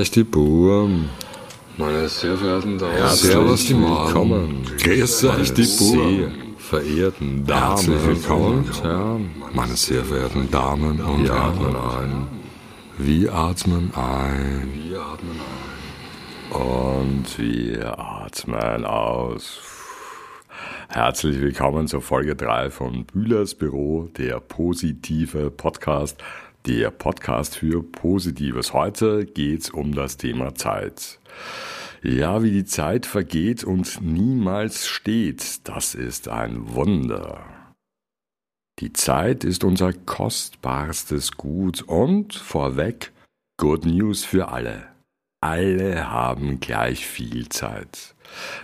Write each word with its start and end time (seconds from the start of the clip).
ist 0.00 0.16
die 0.16 0.24
Burm. 0.24 1.08
Meine 1.76 2.08
sehr 2.08 2.36
verehrten 2.36 2.78
Damen 2.78 3.02
und 3.02 3.10
Servus, 3.10 3.66
die 3.66 3.74
willkommen. 3.74 4.62
Grüß 4.82 5.24
euch, 5.24 5.52
die 5.54 5.66
Burm. 5.78 6.32
Verehrten 6.58 7.46
Herzlich 7.46 7.94
Damen 7.96 8.06
willkommen, 8.06 8.58
und 8.64 8.82
Herren. 8.82 9.30
meine 9.54 9.76
sehr 9.76 10.04
verehrten 10.04 10.50
Damen 10.50 11.00
und 11.00 11.24
Wir 11.24 11.34
atmen 11.34 11.72
Herren. 11.76 12.12
ein. 12.12 12.26
Wir 12.98 13.34
atmen 13.34 13.92
ein 13.94 14.72
Wir 14.88 15.00
atmen 15.00 15.40
ein. 16.50 16.60
und 16.60 17.38
wir 17.38 17.98
atmen 17.98 18.84
aus. 18.84 19.60
Herzlich 20.88 21.40
willkommen 21.40 21.88
zur 21.88 22.00
Folge 22.00 22.34
3 22.34 22.70
von 22.70 23.04
Bühlers 23.04 23.54
Büro, 23.54 24.08
der 24.16 24.40
positive 24.40 25.50
Podcast, 25.50 26.16
der 26.66 26.90
Podcast 26.90 27.56
für 27.56 27.82
Positives. 27.82 28.72
Heute 28.72 29.24
geht's 29.24 29.70
um 29.70 29.94
das 29.94 30.16
Thema 30.16 30.54
Zeit. 30.54 31.20
Ja, 32.02 32.42
wie 32.42 32.50
die 32.50 32.64
Zeit 32.64 33.06
vergeht 33.06 33.62
und 33.62 34.00
niemals 34.00 34.88
steht, 34.88 35.68
das 35.68 35.94
ist 35.94 36.28
ein 36.28 36.74
Wunder. 36.74 37.44
Die 38.80 38.92
Zeit 38.92 39.44
ist 39.44 39.64
unser 39.64 39.92
kostbarstes 39.92 41.32
Gut 41.32 41.82
und 41.82 42.34
vorweg 42.34 43.12
Good 43.58 43.86
News 43.86 44.24
für 44.24 44.48
alle. 44.48 44.88
Alle 45.40 46.10
haben 46.10 46.58
gleich 46.60 47.06
viel 47.06 47.48
Zeit. 47.48 48.14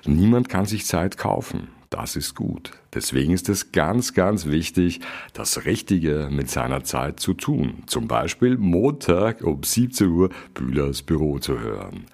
Niemand 0.04 0.48
kann 0.48 0.66
sich 0.66 0.86
Zeit 0.86 1.16
kaufen. 1.16 1.68
Das 1.92 2.16
ist 2.16 2.34
gut. 2.34 2.70
Deswegen 2.94 3.34
ist 3.34 3.50
es 3.50 3.70
ganz, 3.70 4.14
ganz 4.14 4.46
wichtig, 4.46 5.00
das 5.34 5.66
Richtige 5.66 6.30
mit 6.32 6.48
seiner 6.48 6.84
Zeit 6.84 7.20
zu 7.20 7.34
tun. 7.34 7.82
Zum 7.86 8.08
Beispiel 8.08 8.56
Montag 8.56 9.42
um 9.42 9.62
17 9.62 10.08
Uhr 10.08 10.30
Bühlers 10.54 11.02
Büro 11.02 11.38
zu 11.38 11.60
hören. 11.60 12.06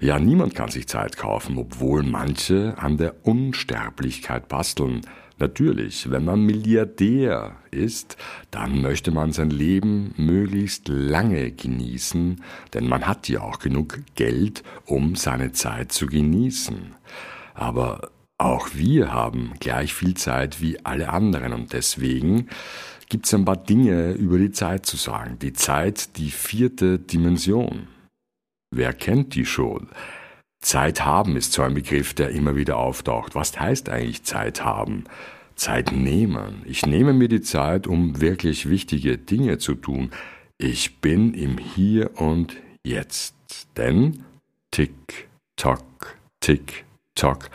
Ja, 0.00 0.18
niemand 0.18 0.56
kann 0.56 0.68
sich 0.68 0.88
Zeit 0.88 1.16
kaufen, 1.16 1.58
obwohl 1.58 2.02
manche 2.02 2.74
an 2.76 2.96
der 2.96 3.14
Unsterblichkeit 3.24 4.48
basteln. 4.48 5.02
Natürlich, 5.38 6.10
wenn 6.10 6.24
man 6.24 6.40
Milliardär 6.40 7.54
ist, 7.70 8.16
dann 8.50 8.82
möchte 8.82 9.12
man 9.12 9.30
sein 9.30 9.50
Leben 9.50 10.12
möglichst 10.16 10.88
lange 10.88 11.52
genießen, 11.52 12.42
denn 12.72 12.88
man 12.88 13.06
hat 13.06 13.28
ja 13.28 13.42
auch 13.42 13.60
genug 13.60 14.00
Geld, 14.16 14.64
um 14.86 15.14
seine 15.14 15.52
Zeit 15.52 15.92
zu 15.92 16.06
genießen. 16.06 16.96
Aber 17.54 18.10
auch 18.38 18.70
wir 18.74 19.12
haben 19.12 19.54
gleich 19.60 19.94
viel 19.94 20.14
Zeit 20.14 20.60
wie 20.60 20.84
alle 20.84 21.10
anderen 21.10 21.52
und 21.52 21.72
deswegen 21.72 22.48
gibt 23.08 23.26
es 23.26 23.34
ein 23.34 23.44
paar 23.44 23.56
Dinge 23.56 24.12
über 24.12 24.38
die 24.38 24.50
Zeit 24.50 24.86
zu 24.86 24.96
sagen. 24.96 25.38
Die 25.38 25.52
Zeit, 25.52 26.16
die 26.16 26.30
vierte 26.30 26.98
Dimension. 26.98 27.88
Wer 28.70 28.92
kennt 28.92 29.34
die 29.34 29.46
schon? 29.46 29.88
Zeit 30.60 31.04
haben 31.04 31.36
ist 31.36 31.52
so 31.52 31.62
ein 31.62 31.74
Begriff, 31.74 32.14
der 32.14 32.30
immer 32.30 32.56
wieder 32.56 32.78
auftaucht. 32.78 33.34
Was 33.34 33.58
heißt 33.58 33.88
eigentlich 33.88 34.24
Zeit 34.24 34.64
haben? 34.64 35.04
Zeit 35.56 35.92
nehmen. 35.92 36.62
Ich 36.64 36.84
nehme 36.84 37.12
mir 37.12 37.28
die 37.28 37.42
Zeit, 37.42 37.86
um 37.86 38.20
wirklich 38.20 38.68
wichtige 38.68 39.18
Dinge 39.18 39.58
zu 39.58 39.74
tun. 39.74 40.10
Ich 40.58 41.00
bin 41.00 41.34
im 41.34 41.58
Hier 41.58 42.18
und 42.20 42.56
Jetzt. 42.84 43.34
Denn 43.76 44.24
tick, 44.70 45.28
tock, 45.56 46.16
tick, 46.40 46.84
tock. 47.14 47.50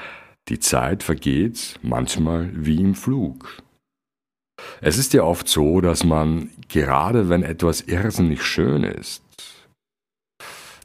Die 0.49 0.59
Zeit 0.59 1.03
vergeht 1.03 1.79
manchmal 1.83 2.49
wie 2.53 2.81
im 2.81 2.95
Flug. 2.95 3.61
Es 4.81 4.97
ist 4.97 5.13
ja 5.13 5.23
oft 5.23 5.47
so, 5.47 5.79
dass 5.79 6.03
man, 6.03 6.49
gerade 6.67 7.29
wenn 7.29 7.43
etwas 7.43 7.81
irrsinnig 7.81 8.43
schön 8.43 8.83
ist, 8.83 9.23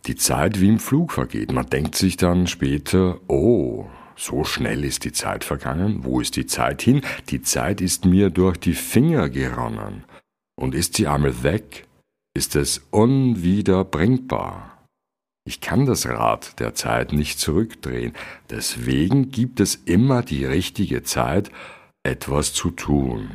die 0.06 0.16
Zeit 0.16 0.60
wie 0.60 0.68
im 0.68 0.78
Flug 0.78 1.12
vergeht. 1.12 1.50
Man 1.50 1.66
denkt 1.66 1.94
sich 1.94 2.16
dann 2.16 2.46
später, 2.46 3.18
oh, 3.28 3.86
so 4.16 4.44
schnell 4.44 4.84
ist 4.84 5.04
die 5.04 5.12
Zeit 5.12 5.44
vergangen, 5.44 6.04
wo 6.04 6.20
ist 6.20 6.36
die 6.36 6.46
Zeit 6.46 6.82
hin? 6.82 7.00
Die 7.30 7.42
Zeit 7.42 7.80
ist 7.80 8.04
mir 8.04 8.30
durch 8.30 8.58
die 8.58 8.74
Finger 8.74 9.28
geronnen. 9.28 10.04
Und 10.56 10.74
ist 10.74 10.96
sie 10.96 11.08
einmal 11.08 11.42
weg, 11.42 11.86
ist 12.34 12.54
es 12.54 12.86
unwiederbringbar. 12.90 14.73
Ich 15.46 15.60
kann 15.60 15.84
das 15.84 16.06
Rad 16.06 16.58
der 16.58 16.74
Zeit 16.74 17.12
nicht 17.12 17.38
zurückdrehen, 17.38 18.14
deswegen 18.48 19.30
gibt 19.30 19.60
es 19.60 19.74
immer 19.74 20.22
die 20.22 20.46
richtige 20.46 21.02
Zeit, 21.02 21.50
etwas 22.02 22.54
zu 22.54 22.70
tun. 22.70 23.30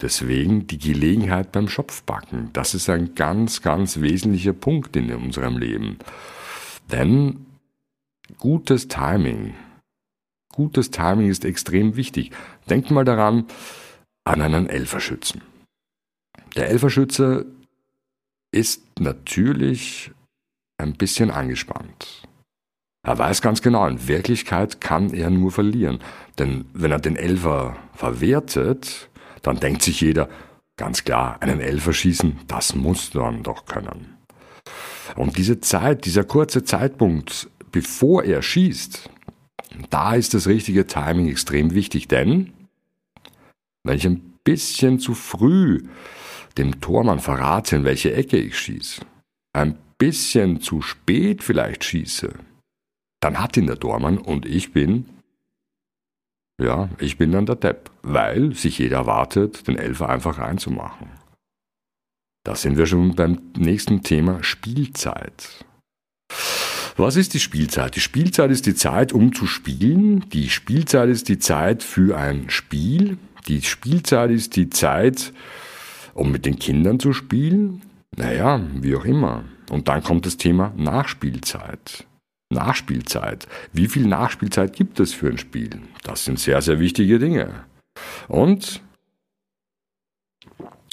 Deswegen 0.00 0.66
die 0.66 0.78
Gelegenheit 0.78 1.50
beim 1.50 1.68
Schopfbacken. 1.68 2.50
Das 2.52 2.74
ist 2.74 2.88
ein 2.88 3.14
ganz, 3.14 3.62
ganz 3.62 4.00
wesentlicher 4.00 4.52
Punkt 4.52 4.94
in 4.96 5.12
unserem 5.12 5.58
Leben. 5.58 5.98
Denn 6.92 7.46
gutes 8.38 8.86
Timing, 8.86 9.54
gutes 10.52 10.90
Timing 10.90 11.28
ist 11.28 11.44
extrem 11.44 11.96
wichtig. 11.96 12.30
Denkt 12.68 12.90
mal 12.90 13.04
daran 13.04 13.46
an 14.24 14.42
einen 14.42 14.68
Elferschützen. 14.68 15.40
Der 16.54 16.68
Elferschütze 16.68 17.46
ist 18.52 19.00
natürlich 19.00 20.12
ein 20.78 20.94
bisschen 20.94 21.30
angespannt. 21.30 22.22
Er 23.06 23.18
weiß 23.18 23.42
ganz 23.42 23.62
genau, 23.62 23.86
in 23.86 24.08
Wirklichkeit 24.08 24.80
kann 24.80 25.12
er 25.12 25.30
nur 25.30 25.50
verlieren. 25.50 26.00
Denn 26.38 26.66
wenn 26.72 26.92
er 26.92 26.98
den 26.98 27.16
Elfer 27.16 27.76
verwertet, 27.94 29.08
dann 29.42 29.60
denkt 29.60 29.82
sich 29.82 30.00
jeder, 30.00 30.28
ganz 30.76 31.04
klar, 31.04 31.36
einen 31.40 31.60
Elfer 31.60 31.92
schießen, 31.92 32.40
das 32.46 32.74
muss 32.74 33.10
dann 33.10 33.42
doch 33.42 33.66
können. 33.66 34.16
Und 35.16 35.36
diese 35.36 35.60
Zeit, 35.60 36.04
dieser 36.04 36.24
kurze 36.24 36.64
Zeitpunkt, 36.64 37.48
bevor 37.72 38.24
er 38.24 38.42
schießt, 38.42 39.10
da 39.90 40.14
ist 40.14 40.34
das 40.34 40.46
richtige 40.46 40.86
Timing 40.86 41.28
extrem 41.28 41.74
wichtig, 41.74 42.08
denn 42.08 42.52
wenn 43.84 43.96
ich 43.96 44.06
ein 44.06 44.34
bisschen 44.44 44.98
zu 44.98 45.14
früh 45.14 45.82
dem 46.56 46.80
Tormann 46.80 47.20
verrate, 47.20 47.76
in 47.76 47.84
welche 47.84 48.12
Ecke 48.12 48.36
ich 48.38 48.58
schieße, 48.58 49.02
ein 49.52 49.78
bisschen 49.98 50.60
zu 50.60 50.80
spät 50.80 51.42
vielleicht 51.42 51.84
schieße, 51.84 52.32
dann 53.20 53.40
hat 53.40 53.56
ihn 53.56 53.66
der 53.66 53.78
Tormann 53.78 54.18
und 54.18 54.46
ich 54.46 54.72
bin 54.72 55.06
ja, 56.60 56.88
ich 56.98 57.18
bin 57.18 57.30
dann 57.30 57.46
der 57.46 57.54
Depp, 57.54 57.90
weil 58.02 58.52
sich 58.52 58.78
jeder 58.78 58.98
erwartet, 58.98 59.68
den 59.68 59.78
Elfer 59.78 60.08
einfach 60.08 60.38
reinzumachen. 60.38 61.08
Da 62.44 62.56
sind 62.56 62.76
wir 62.76 62.86
schon 62.86 63.14
beim 63.14 63.40
nächsten 63.56 64.02
Thema 64.02 64.42
Spielzeit. 64.42 65.64
Was 66.96 67.14
ist 67.14 67.34
die 67.34 67.40
Spielzeit? 67.40 67.94
Die 67.94 68.00
Spielzeit 68.00 68.50
ist 68.50 68.66
die 68.66 68.74
Zeit, 68.74 69.12
um 69.12 69.32
zu 69.32 69.46
spielen. 69.46 70.28
Die 70.30 70.50
Spielzeit 70.50 71.08
ist 71.08 71.28
die 71.28 71.38
Zeit 71.38 71.84
für 71.84 72.16
ein 72.18 72.50
Spiel. 72.50 73.18
Die 73.46 73.62
Spielzeit 73.62 74.30
ist 74.32 74.56
die 74.56 74.68
Zeit, 74.68 75.32
um 76.14 76.32
mit 76.32 76.44
den 76.44 76.58
Kindern 76.58 76.98
zu 76.98 77.12
spielen. 77.12 77.82
Naja, 78.16 78.60
wie 78.80 78.96
auch 78.96 79.04
immer. 79.04 79.44
Und 79.70 79.88
dann 79.88 80.02
kommt 80.02 80.26
das 80.26 80.36
Thema 80.36 80.72
Nachspielzeit. 80.76 82.06
Nachspielzeit. 82.50 83.46
Wie 83.72 83.88
viel 83.88 84.06
Nachspielzeit 84.06 84.74
gibt 84.74 85.00
es 85.00 85.12
für 85.12 85.28
ein 85.28 85.38
Spiel? 85.38 85.82
Das 86.02 86.24
sind 86.24 86.38
sehr, 86.38 86.62
sehr 86.62 86.80
wichtige 86.80 87.18
Dinge. 87.18 87.64
Und 88.26 88.82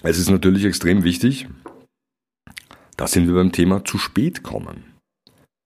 es 0.04 0.20
ist 0.20 0.30
natürlich 0.30 0.66
extrem 0.66 1.04
wichtig, 1.04 1.48
da 2.98 3.08
sind 3.08 3.28
wir 3.28 3.36
beim 3.36 3.52
Thema 3.52 3.84
zu 3.84 3.98
spät 3.98 4.44
kommen. 4.44 4.96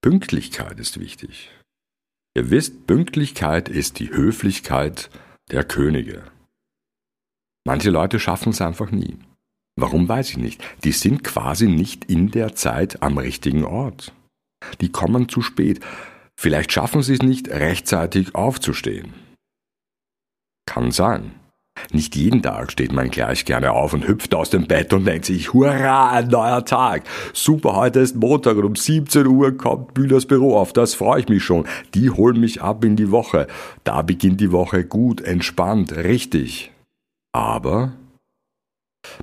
Pünktlichkeit 0.01 0.79
ist 0.79 0.99
wichtig. 0.99 1.51
Ihr 2.35 2.49
wisst, 2.49 2.87
Pünktlichkeit 2.87 3.69
ist 3.69 3.99
die 3.99 4.11
Höflichkeit 4.11 5.09
der 5.51 5.63
Könige. 5.63 6.23
Manche 7.65 7.89
Leute 7.89 8.19
schaffen 8.19 8.51
es 8.51 8.61
einfach 8.61 8.91
nie. 8.91 9.17
Warum 9.81 10.09
weiß 10.09 10.31
ich 10.31 10.37
nicht. 10.37 10.63
Die 10.83 10.91
sind 10.91 11.23
quasi 11.23 11.67
nicht 11.67 12.05
in 12.05 12.31
der 12.31 12.55
Zeit 12.55 13.01
am 13.01 13.17
richtigen 13.17 13.63
Ort. 13.63 14.13
Die 14.81 14.91
kommen 14.91 15.29
zu 15.29 15.41
spät. 15.41 15.79
Vielleicht 16.37 16.71
schaffen 16.71 17.01
sie 17.01 17.13
es 17.13 17.21
nicht, 17.21 17.49
rechtzeitig 17.49 18.35
aufzustehen. 18.35 19.13
Kann 20.65 20.91
sein. 20.91 21.31
Nicht 21.93 22.15
jeden 22.15 22.43
Tag 22.43 22.73
steht 22.73 22.91
man 22.91 23.09
gleich 23.09 23.45
gerne 23.45 23.71
auf 23.71 23.93
und 23.93 24.05
hüpft 24.05 24.35
aus 24.35 24.49
dem 24.49 24.67
Bett 24.67 24.91
und 24.91 25.05
denkt 25.05 25.25
sich, 25.25 25.53
hurra, 25.53 26.11
ein 26.11 26.27
neuer 26.27 26.65
Tag. 26.65 27.03
Super, 27.33 27.75
heute 27.75 28.01
ist 28.01 28.17
Montag 28.17 28.57
und 28.57 28.65
um 28.65 28.75
17 28.75 29.25
Uhr 29.25 29.57
kommt 29.57 29.93
Bühlers 29.93 30.25
Büro 30.25 30.57
auf. 30.57 30.73
Das 30.73 30.93
freue 30.93 31.21
ich 31.21 31.29
mich 31.29 31.43
schon. 31.43 31.65
Die 31.93 32.09
holen 32.09 32.39
mich 32.39 32.61
ab 32.61 32.83
in 32.83 32.97
die 32.97 33.11
Woche. 33.11 33.47
Da 33.85 34.01
beginnt 34.01 34.41
die 34.41 34.51
Woche 34.51 34.83
gut, 34.83 35.21
entspannt, 35.21 35.95
richtig. 35.95 36.71
Aber 37.31 37.93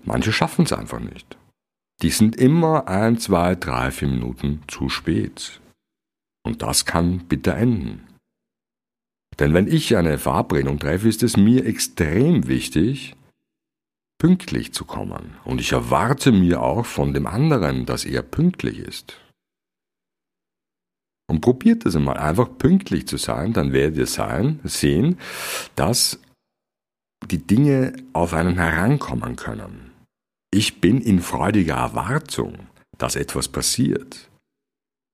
manche 0.04 0.32
schaffen 0.32 0.64
es 0.64 0.72
einfach 0.72 1.00
nicht. 1.00 1.36
Die 2.02 2.10
sind 2.10 2.36
immer 2.36 2.88
ein, 2.88 3.18
zwei, 3.18 3.54
drei, 3.54 3.90
vier 3.90 4.08
Minuten 4.08 4.62
zu 4.68 4.88
spät. 4.88 5.60
Und 6.44 6.62
das 6.62 6.84
kann 6.84 7.26
bitter 7.26 7.56
enden. 7.56 8.06
Denn 9.38 9.54
wenn 9.54 9.66
ich 9.66 9.96
eine 9.96 10.18
Verabredung 10.18 10.78
treffe, 10.78 11.08
ist 11.08 11.22
es 11.22 11.36
mir 11.36 11.66
extrem 11.66 12.48
wichtig, 12.48 13.16
pünktlich 14.18 14.72
zu 14.72 14.84
kommen. 14.84 15.36
Und 15.44 15.60
ich 15.60 15.72
erwarte 15.72 16.32
mir 16.32 16.62
auch 16.62 16.86
von 16.86 17.12
dem 17.12 17.26
anderen, 17.26 17.86
dass 17.86 18.04
er 18.04 18.22
pünktlich 18.22 18.78
ist. 18.78 19.20
Und 21.28 21.40
probiert 21.40 21.84
es 21.84 21.96
einmal, 21.96 22.18
einfach 22.18 22.48
pünktlich 22.56 23.08
zu 23.08 23.16
sein, 23.16 23.52
dann 23.52 23.72
werdet 23.72 23.98
ihr 23.98 24.06
sein, 24.06 24.60
sehen, 24.62 25.18
dass 25.74 26.20
die 27.30 27.46
Dinge 27.46 27.92
auf 28.12 28.32
einen 28.32 28.56
herankommen 28.56 29.36
können. 29.36 29.92
Ich 30.50 30.80
bin 30.80 31.00
in 31.00 31.20
freudiger 31.20 31.74
Erwartung, 31.74 32.68
dass 32.98 33.16
etwas 33.16 33.48
passiert. 33.48 34.30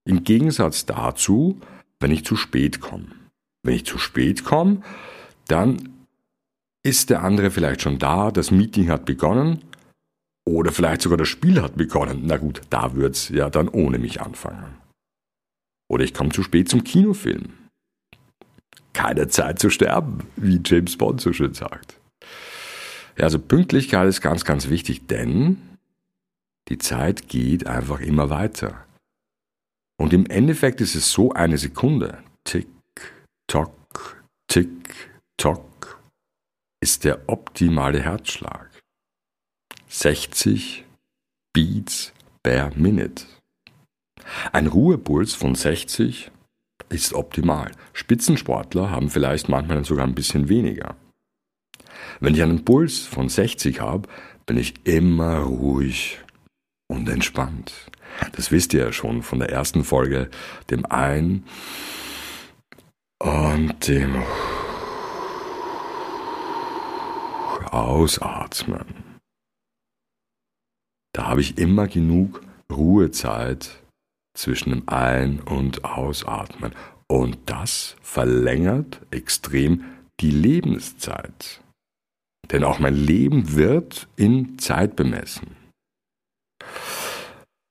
Im 0.04 0.24
Gegensatz 0.24 0.86
dazu, 0.86 1.60
wenn 2.00 2.10
ich 2.10 2.24
zu 2.24 2.36
spät 2.36 2.80
komme. 2.80 3.06
Wenn 3.64 3.74
ich 3.74 3.86
zu 3.86 3.98
spät 3.98 4.44
komme, 4.44 4.82
dann 5.46 5.88
ist 6.84 7.10
der 7.10 7.22
andere 7.22 7.50
vielleicht 7.50 7.82
schon 7.82 7.98
da, 7.98 8.30
das 8.30 8.50
Meeting 8.50 8.88
hat 8.88 9.04
begonnen 9.04 9.62
oder 10.44 10.72
vielleicht 10.72 11.02
sogar 11.02 11.18
das 11.18 11.28
Spiel 11.28 11.62
hat 11.62 11.76
begonnen. 11.76 12.22
Na 12.24 12.36
gut, 12.36 12.62
da 12.70 12.94
wird's 12.96 13.28
ja 13.28 13.50
dann 13.50 13.68
ohne 13.68 13.98
mich 13.98 14.20
anfangen. 14.20 14.74
Oder 15.88 16.04
ich 16.04 16.14
komme 16.14 16.30
zu 16.30 16.42
spät 16.42 16.68
zum 16.68 16.82
Kinofilm. 16.82 17.52
Keine 18.92 19.28
Zeit 19.28 19.58
zu 19.58 19.70
sterben, 19.70 20.26
wie 20.36 20.60
James 20.64 20.96
Bond 20.96 21.20
so 21.20 21.32
schön 21.32 21.54
sagt. 21.54 22.01
Also 23.18 23.38
Pünktlichkeit 23.38 24.08
ist 24.08 24.20
ganz, 24.20 24.44
ganz 24.44 24.68
wichtig, 24.68 25.06
denn 25.06 25.58
die 26.68 26.78
Zeit 26.78 27.28
geht 27.28 27.66
einfach 27.66 28.00
immer 28.00 28.30
weiter. 28.30 28.84
Und 29.98 30.12
im 30.12 30.26
Endeffekt 30.26 30.80
ist 30.80 30.94
es 30.94 31.12
so 31.12 31.32
eine 31.32 31.58
Sekunde. 31.58 32.22
Tick, 32.44 32.68
tock, 33.46 34.22
tick, 34.48 34.94
tock 35.36 36.00
ist 36.80 37.04
der 37.04 37.28
optimale 37.28 38.00
Herzschlag. 38.00 38.68
60 39.88 40.84
Beats 41.52 42.12
per 42.42 42.74
Minute. 42.74 43.26
Ein 44.52 44.66
Ruhepuls 44.66 45.34
von 45.34 45.54
60 45.54 46.30
ist 46.88 47.12
optimal. 47.12 47.70
Spitzensportler 47.92 48.90
haben 48.90 49.10
vielleicht 49.10 49.48
manchmal 49.48 49.84
sogar 49.84 50.06
ein 50.06 50.14
bisschen 50.14 50.48
weniger. 50.48 50.96
Wenn 52.22 52.36
ich 52.36 52.42
einen 52.44 52.64
Puls 52.64 53.00
von 53.00 53.28
60 53.28 53.80
habe, 53.80 54.08
bin 54.46 54.56
ich 54.56 54.74
immer 54.86 55.38
ruhig 55.38 56.20
und 56.86 57.08
entspannt. 57.08 57.90
Das 58.36 58.52
wisst 58.52 58.74
ihr 58.74 58.84
ja 58.84 58.92
schon 58.92 59.24
von 59.24 59.40
der 59.40 59.50
ersten 59.50 59.82
Folge, 59.82 60.30
dem 60.70 60.86
Ein- 60.86 61.42
und 63.18 63.88
dem 63.88 64.22
Ausatmen. 67.72 69.18
Da 71.12 71.26
habe 71.26 71.40
ich 71.40 71.58
immer 71.58 71.88
genug 71.88 72.40
Ruhezeit 72.70 73.82
zwischen 74.34 74.70
dem 74.70 74.88
Ein- 74.88 75.40
und 75.40 75.84
Ausatmen. 75.84 76.72
Und 77.08 77.38
das 77.46 77.96
verlängert 78.00 79.00
extrem 79.10 79.82
die 80.20 80.30
Lebenszeit. 80.30 81.61
Denn 82.50 82.64
auch 82.64 82.78
mein 82.78 82.96
Leben 82.96 83.54
wird 83.54 84.08
in 84.16 84.58
Zeit 84.58 84.96
bemessen. 84.96 85.56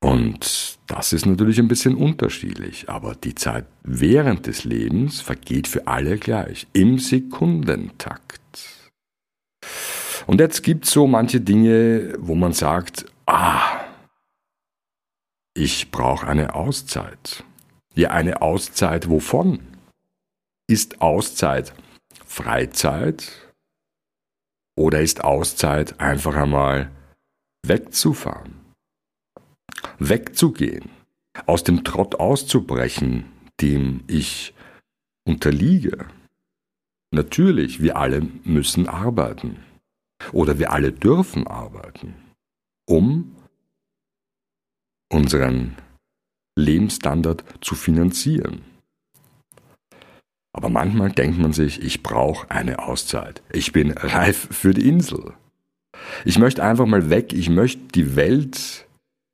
Und 0.03 0.79
das 0.87 1.13
ist 1.13 1.25
natürlich 1.25 1.59
ein 1.59 1.67
bisschen 1.67 1.95
unterschiedlich, 1.95 2.89
aber 2.89 3.15
die 3.15 3.35
Zeit 3.35 3.65
während 3.83 4.47
des 4.47 4.63
Lebens 4.63 5.21
vergeht 5.21 5.67
für 5.67 5.87
alle 5.87 6.17
gleich, 6.17 6.67
im 6.73 6.97
Sekundentakt. 6.97 8.41
Und 10.25 10.39
jetzt 10.39 10.63
gibt 10.63 10.85
es 10.85 10.91
so 10.91 11.07
manche 11.07 11.39
Dinge, 11.39 12.15
wo 12.19 12.35
man 12.35 12.53
sagt, 12.53 13.05
ah, 13.25 13.81
ich 15.53 15.91
brauche 15.91 16.27
eine 16.27 16.55
Auszeit. 16.55 17.43
Ja, 17.93 18.11
eine 18.11 18.41
Auszeit 18.41 19.09
wovon? 19.09 19.59
Ist 20.67 21.01
Auszeit 21.01 21.73
Freizeit 22.25 23.50
oder 24.75 25.01
ist 25.01 25.23
Auszeit 25.23 25.99
einfach 25.99 26.35
einmal 26.35 26.91
wegzufahren? 27.65 28.55
Wegzugehen, 29.99 30.89
aus 31.45 31.63
dem 31.63 31.83
Trott 31.83 32.15
auszubrechen, 32.15 33.25
dem 33.59 34.03
ich 34.07 34.53
unterliege. 35.25 36.07
Natürlich, 37.13 37.81
wir 37.81 37.97
alle 37.97 38.21
müssen 38.43 38.87
arbeiten. 38.87 39.57
Oder 40.31 40.59
wir 40.59 40.71
alle 40.71 40.91
dürfen 40.91 41.47
arbeiten, 41.47 42.13
um 42.87 43.35
unseren 45.11 45.75
Lebensstandard 46.55 47.43
zu 47.61 47.75
finanzieren. 47.75 48.63
Aber 50.53 50.69
manchmal 50.69 51.11
denkt 51.11 51.39
man 51.39 51.53
sich, 51.53 51.81
ich 51.81 52.03
brauche 52.03 52.49
eine 52.51 52.79
Auszeit. 52.79 53.41
Ich 53.53 53.71
bin 53.71 53.91
reif 53.91 54.47
für 54.51 54.73
die 54.73 54.87
Insel. 54.87 55.33
Ich 56.25 56.39
möchte 56.39 56.63
einfach 56.63 56.85
mal 56.85 57.09
weg. 57.09 57.33
Ich 57.33 57.49
möchte 57.49 57.81
die 57.95 58.15
Welt, 58.15 58.87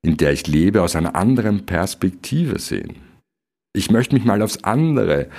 in 0.04 0.18
der 0.18 0.34
ich 0.34 0.48
lebe, 0.48 0.82
aus 0.82 0.96
einer 0.96 1.16
anderen 1.16 1.66
Perspektive 1.66 2.60
sehen. 2.60 2.98
Ich 3.74 3.92
möchte 3.92 4.16
mich 4.16 4.26
mal 4.26 4.42
aufs 4.42 4.64
andere 4.64 5.30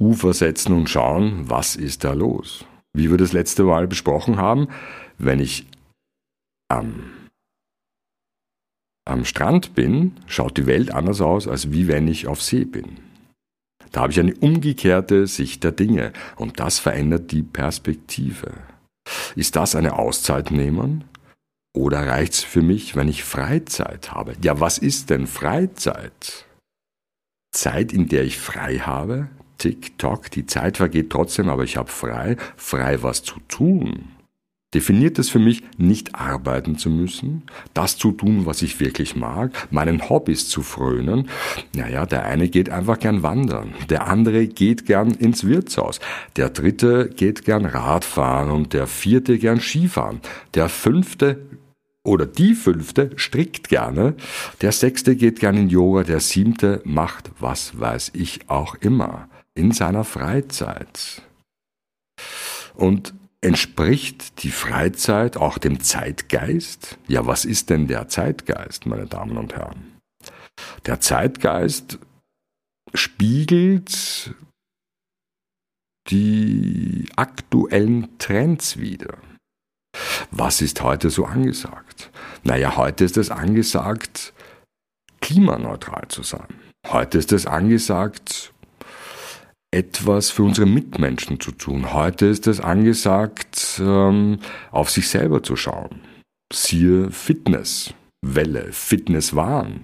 Ufer 0.00 0.32
setzen 0.32 0.72
und 0.72 0.90
schauen, 0.90 1.48
was 1.48 1.76
ist 1.76 2.04
da 2.04 2.12
los. 2.12 2.64
Wie 2.92 3.10
wir 3.10 3.18
das 3.18 3.32
letzte 3.32 3.64
Mal 3.64 3.86
besprochen 3.86 4.36
haben, 4.36 4.68
wenn 5.18 5.40
ich 5.40 5.66
am 6.68 7.10
am 9.06 9.26
Strand 9.26 9.74
bin, 9.74 10.12
schaut 10.26 10.56
die 10.56 10.66
Welt 10.66 10.90
anders 10.90 11.20
aus, 11.20 11.46
als 11.46 11.70
wie 11.70 11.88
wenn 11.88 12.08
ich 12.08 12.26
auf 12.26 12.40
See 12.40 12.64
bin. 12.64 13.03
Da 13.94 14.00
habe 14.00 14.12
ich 14.12 14.18
eine 14.18 14.34
umgekehrte 14.34 15.28
Sicht 15.28 15.62
der 15.62 15.70
Dinge 15.70 16.12
und 16.34 16.58
das 16.58 16.80
verändert 16.80 17.30
die 17.30 17.44
Perspektive. 17.44 18.52
Ist 19.36 19.54
das 19.54 19.76
eine 19.76 19.96
Auszeit 19.96 20.50
nehmen? 20.50 21.04
Oder 21.72 22.04
reicht's 22.04 22.42
für 22.42 22.62
mich, 22.62 22.96
wenn 22.96 23.06
ich 23.06 23.22
Freizeit 23.22 24.10
habe? 24.10 24.34
Ja, 24.42 24.58
was 24.58 24.78
ist 24.78 25.10
denn 25.10 25.28
Freizeit? 25.28 26.44
Zeit, 27.52 27.92
in 27.92 28.08
der 28.08 28.24
ich 28.24 28.36
frei 28.36 28.78
habe? 28.78 29.28
Tick-tock, 29.58 30.28
die 30.28 30.46
Zeit 30.46 30.78
vergeht 30.78 31.10
trotzdem, 31.10 31.48
aber 31.48 31.62
ich 31.62 31.76
habe 31.76 31.88
frei, 31.88 32.36
frei 32.56 33.00
was 33.04 33.22
zu 33.22 33.38
tun 33.46 34.13
definiert 34.74 35.18
es 35.18 35.30
für 35.30 35.38
mich, 35.38 35.62
nicht 35.78 36.14
arbeiten 36.14 36.76
zu 36.76 36.90
müssen, 36.90 37.42
das 37.72 37.96
zu 37.96 38.12
tun, 38.12 38.44
was 38.44 38.62
ich 38.62 38.80
wirklich 38.80 39.16
mag, 39.16 39.52
meinen 39.70 40.08
Hobbys 40.08 40.48
zu 40.48 40.62
frönen. 40.62 41.28
Naja, 41.74 42.04
der 42.06 42.24
eine 42.24 42.48
geht 42.48 42.70
einfach 42.70 42.98
gern 42.98 43.22
wandern, 43.22 43.72
der 43.88 44.08
andere 44.08 44.46
geht 44.46 44.86
gern 44.86 45.12
ins 45.12 45.44
Wirtshaus, 45.44 46.00
der 46.36 46.50
dritte 46.50 47.08
geht 47.08 47.44
gern 47.44 47.64
Radfahren 47.64 48.50
und 48.50 48.72
der 48.72 48.86
vierte 48.86 49.38
gern 49.38 49.60
Skifahren, 49.60 50.20
der 50.54 50.68
fünfte 50.68 51.38
oder 52.02 52.26
die 52.26 52.54
fünfte 52.54 53.10
strickt 53.16 53.68
gerne, 53.68 54.14
der 54.60 54.72
sechste 54.72 55.16
geht 55.16 55.40
gern 55.40 55.56
in 55.56 55.70
Yoga, 55.70 56.02
der 56.02 56.20
siebte 56.20 56.82
macht 56.84 57.30
was 57.38 57.78
weiß 57.78 58.12
ich 58.14 58.50
auch 58.50 58.74
immer 58.76 59.28
in 59.54 59.72
seiner 59.72 60.04
Freizeit. 60.04 61.22
Und 62.74 63.14
Entspricht 63.44 64.42
die 64.42 64.50
Freizeit 64.50 65.36
auch 65.36 65.58
dem 65.58 65.80
Zeitgeist? 65.80 66.96
Ja, 67.08 67.26
was 67.26 67.44
ist 67.44 67.68
denn 67.68 67.88
der 67.88 68.08
Zeitgeist, 68.08 68.86
meine 68.86 69.04
Damen 69.04 69.36
und 69.36 69.54
Herren? 69.54 69.98
Der 70.86 71.00
Zeitgeist 71.00 71.98
spiegelt 72.94 74.34
die 76.08 77.06
aktuellen 77.16 78.16
Trends 78.16 78.78
wider. 78.78 79.18
Was 80.30 80.62
ist 80.62 80.80
heute 80.80 81.10
so 81.10 81.26
angesagt? 81.26 82.10
Naja, 82.44 82.78
heute 82.78 83.04
ist 83.04 83.18
es 83.18 83.28
angesagt, 83.28 84.32
klimaneutral 85.20 86.08
zu 86.08 86.22
sein. 86.22 86.48
Heute 86.86 87.18
ist 87.18 87.30
es 87.30 87.44
angesagt, 87.44 88.53
etwas 89.74 90.30
für 90.30 90.44
unsere 90.44 90.66
Mitmenschen 90.66 91.40
zu 91.40 91.50
tun. 91.50 91.92
Heute 91.92 92.26
ist 92.26 92.46
es 92.46 92.60
angesagt, 92.60 93.80
ähm, 93.80 94.38
auf 94.70 94.88
sich 94.88 95.08
selber 95.08 95.42
zu 95.42 95.56
schauen. 95.56 96.00
Siehe 96.52 97.10
Fitness, 97.10 97.92
Welle, 98.22 98.72
Fitnesswahn. 98.72 99.80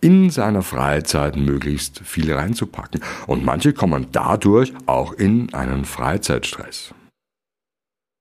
In 0.00 0.30
seiner 0.30 0.62
Freizeit 0.62 1.36
möglichst 1.36 2.00
viel 2.00 2.32
reinzupacken. 2.32 3.02
Und 3.26 3.44
manche 3.44 3.74
kommen 3.74 4.06
dadurch 4.10 4.72
auch 4.86 5.12
in 5.12 5.52
einen 5.52 5.84
Freizeitstress. 5.84 6.94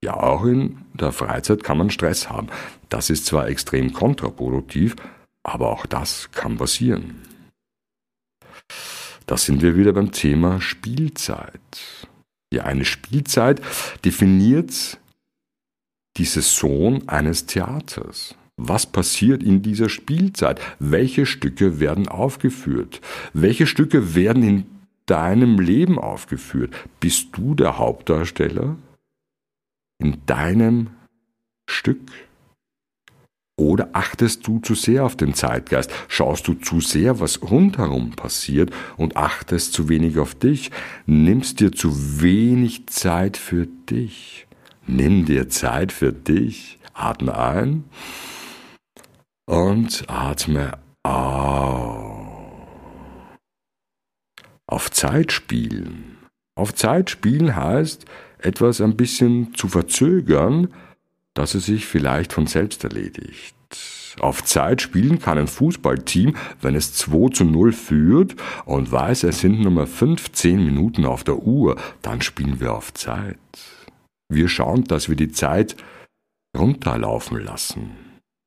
Ja, 0.03 0.15
auch 0.15 0.43
in 0.43 0.79
der 0.93 1.13
Freizeit 1.13 1.63
kann 1.63 1.77
man 1.77 1.91
Stress 1.91 2.29
haben. 2.29 2.47
Das 2.89 3.09
ist 3.09 3.25
zwar 3.25 3.47
extrem 3.47 3.93
kontraproduktiv, 3.93 4.97
aber 5.43 5.69
auch 5.69 5.85
das 5.85 6.29
kann 6.31 6.57
passieren. 6.57 7.21
Da 9.25 9.37
sind 9.37 9.61
wir 9.61 9.75
wieder 9.77 9.93
beim 9.93 10.11
Thema 10.11 10.59
Spielzeit. 10.61 12.09
Ja, 12.53 12.65
eine 12.65 12.85
Spielzeit 12.85 13.61
definiert 14.05 14.99
die 16.17 16.25
Saison 16.25 17.07
eines 17.07 17.45
Theaters. 17.45 18.35
Was 18.57 18.85
passiert 18.85 19.41
in 19.41 19.61
dieser 19.61 19.89
Spielzeit? 19.89 20.61
Welche 20.77 21.25
Stücke 21.25 21.79
werden 21.79 22.07
aufgeführt? 22.07 23.01
Welche 23.33 23.65
Stücke 23.65 24.13
werden 24.13 24.43
in 24.43 24.65
deinem 25.07 25.59
Leben 25.59 25.97
aufgeführt? 25.97 26.73
Bist 26.99 27.29
du 27.33 27.55
der 27.55 27.79
Hauptdarsteller 27.79 28.75
in 29.97 30.23
deinem 30.27 30.91
Stück? 31.67 32.11
Oder 33.55 33.89
achtest 33.93 34.47
du 34.47 34.59
zu 34.59 34.73
sehr 34.73 35.05
auf 35.05 35.15
den 35.15 35.35
Zeitgeist? 35.35 35.91
Schaust 36.07 36.47
du 36.47 36.55
zu 36.55 36.81
sehr, 36.81 37.19
was 37.19 37.43
rundherum 37.43 38.11
passiert 38.11 38.71
und 38.97 39.15
achtest 39.15 39.73
zu 39.73 39.89
wenig 39.89 40.17
auf 40.17 40.33
dich? 40.33 40.71
Nimmst 41.05 41.59
dir 41.59 41.71
zu 41.71 42.21
wenig 42.21 42.87
Zeit 42.87 43.37
für 43.37 43.67
dich? 43.67 44.47
Nimm 44.87 45.25
dir 45.25 45.49
Zeit 45.49 45.91
für 45.91 46.11
dich. 46.11 46.79
Atme 46.93 47.37
ein 47.37 47.83
und 49.45 50.03
atme 50.07 50.79
aus. 51.03 52.23
Auf 54.67 54.89
Zeit 54.89 55.31
spielen. 55.31 56.17
Auf 56.55 56.73
Zeit 56.73 57.09
spielen 57.09 57.55
heißt, 57.55 58.05
etwas 58.39 58.81
ein 58.81 58.97
bisschen 58.97 59.53
zu 59.53 59.67
verzögern, 59.67 60.73
dass 61.33 61.55
es 61.55 61.65
sich 61.65 61.85
vielleicht 61.85 62.33
von 62.33 62.47
selbst 62.47 62.83
erledigt. 62.83 63.55
Auf 64.19 64.43
Zeit 64.43 64.81
spielen 64.81 65.19
kann 65.19 65.37
ein 65.37 65.47
Fußballteam, 65.47 66.35
wenn 66.61 66.75
es 66.75 66.93
2 66.93 67.29
zu 67.29 67.45
0 67.45 67.71
führt 67.71 68.35
und 68.65 68.91
weiß, 68.91 69.23
es 69.23 69.39
sind 69.39 69.61
nur 69.61 69.87
15 69.87 70.63
Minuten 70.63 71.05
auf 71.05 71.23
der 71.23 71.37
Uhr, 71.37 71.77
dann 72.01 72.21
spielen 72.21 72.59
wir 72.59 72.73
auf 72.73 72.93
Zeit. 72.93 73.37
Wir 74.29 74.47
schauen, 74.49 74.83
dass 74.83 75.09
wir 75.09 75.15
die 75.15 75.31
Zeit 75.31 75.75
runterlaufen 76.55 77.39
lassen. 77.43 77.91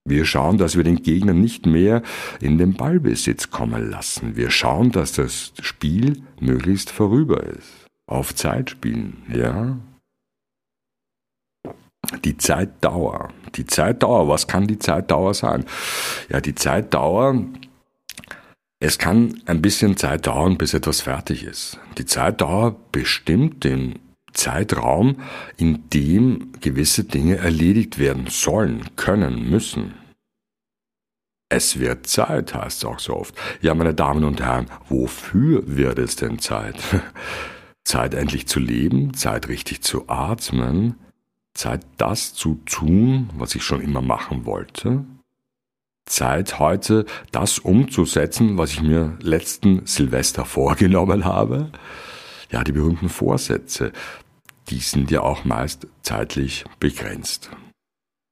Wir 0.08 0.24
schauen, 0.24 0.56
dass 0.56 0.76
wir 0.76 0.84
den 0.84 1.02
Gegner 1.02 1.34
nicht 1.34 1.66
mehr 1.66 2.02
in 2.40 2.58
den 2.58 2.74
Ballbesitz 2.74 3.50
kommen 3.50 3.90
lassen. 3.90 4.36
Wir 4.36 4.50
schauen, 4.50 4.92
dass 4.92 5.12
das 5.12 5.52
Spiel 5.60 6.22
möglichst 6.40 6.90
vorüber 6.90 7.42
ist. 7.42 7.86
Auf 8.06 8.32
Zeit 8.32 8.70
spielen, 8.70 9.24
ja. 9.32 9.76
Die 12.24 12.36
Zeitdauer. 12.36 13.30
Die 13.54 13.66
Zeitdauer, 13.66 14.28
was 14.28 14.46
kann 14.46 14.66
die 14.66 14.78
Zeitdauer 14.78 15.34
sein? 15.34 15.64
Ja, 16.28 16.40
die 16.40 16.54
Zeitdauer, 16.54 17.42
es 18.78 18.98
kann 18.98 19.40
ein 19.46 19.62
bisschen 19.62 19.96
Zeit 19.96 20.26
dauern, 20.26 20.58
bis 20.58 20.74
etwas 20.74 21.00
fertig 21.00 21.44
ist. 21.44 21.78
Die 21.96 22.04
Zeitdauer 22.04 22.76
bestimmt 22.92 23.64
den 23.64 23.98
Zeitraum, 24.34 25.16
in 25.56 25.88
dem 25.90 26.52
gewisse 26.60 27.04
Dinge 27.04 27.36
erledigt 27.36 27.98
werden 27.98 28.26
sollen, 28.28 28.84
können, 28.96 29.48
müssen. 29.48 29.94
Es 31.48 31.78
wird 31.78 32.06
Zeit, 32.06 32.54
heißt 32.54 32.78
es 32.78 32.84
auch 32.84 32.98
so 32.98 33.16
oft. 33.16 33.34
Ja, 33.62 33.74
meine 33.74 33.94
Damen 33.94 34.24
und 34.24 34.40
Herren, 34.40 34.66
wofür 34.88 35.62
wird 35.64 35.98
es 35.98 36.16
denn 36.16 36.38
Zeit? 36.38 36.76
Zeit 37.84 38.14
endlich 38.14 38.46
zu 38.46 38.60
leben, 38.60 39.14
Zeit 39.14 39.48
richtig 39.48 39.80
zu 39.82 40.08
atmen, 40.08 40.96
Zeit 41.56 41.86
das 41.96 42.34
zu 42.34 42.60
tun, 42.66 43.30
was 43.36 43.54
ich 43.54 43.62
schon 43.62 43.80
immer 43.80 44.02
machen 44.02 44.44
wollte. 44.44 45.04
Zeit 46.08 46.58
heute 46.58 47.04
das 47.32 47.58
umzusetzen, 47.58 48.58
was 48.58 48.72
ich 48.72 48.82
mir 48.82 49.16
letzten 49.20 49.86
Silvester 49.86 50.44
vorgenommen 50.56 51.24
habe. 51.24 51.72
Ja, 52.50 52.62
die 52.62 52.72
berühmten 52.72 53.08
Vorsätze 53.08 53.92
die 54.70 54.78
sind 54.78 55.10
ja 55.10 55.22
auch 55.22 55.44
meist 55.44 55.86
zeitlich 56.02 56.64
begrenzt. 56.80 57.50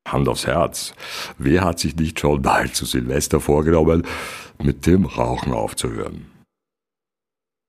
Hand 0.07 0.29
aufs 0.29 0.47
Herz. 0.47 0.95
Wer 1.39 1.65
hat 1.65 1.79
sich 1.79 1.97
nicht 1.97 2.21
schon 2.21 2.43
mal 2.43 2.71
zu 2.71 2.85
Silvester 2.85 3.41
vorgenommen, 3.41 4.07
mit 4.63 4.87
dem 4.87 5.07
Rauchen 5.07 5.53
aufzuhören? 5.53 6.27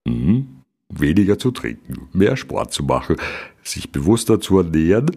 Hm? 0.07 0.63
Weniger 0.89 1.39
zu 1.39 1.51
trinken, 1.51 2.09
mehr 2.13 2.37
Sport 2.37 2.73
zu 2.73 2.83
machen, 2.83 3.17
sich 3.63 3.91
bewusster 3.91 4.39
zu 4.39 4.59
ernähren 4.59 5.11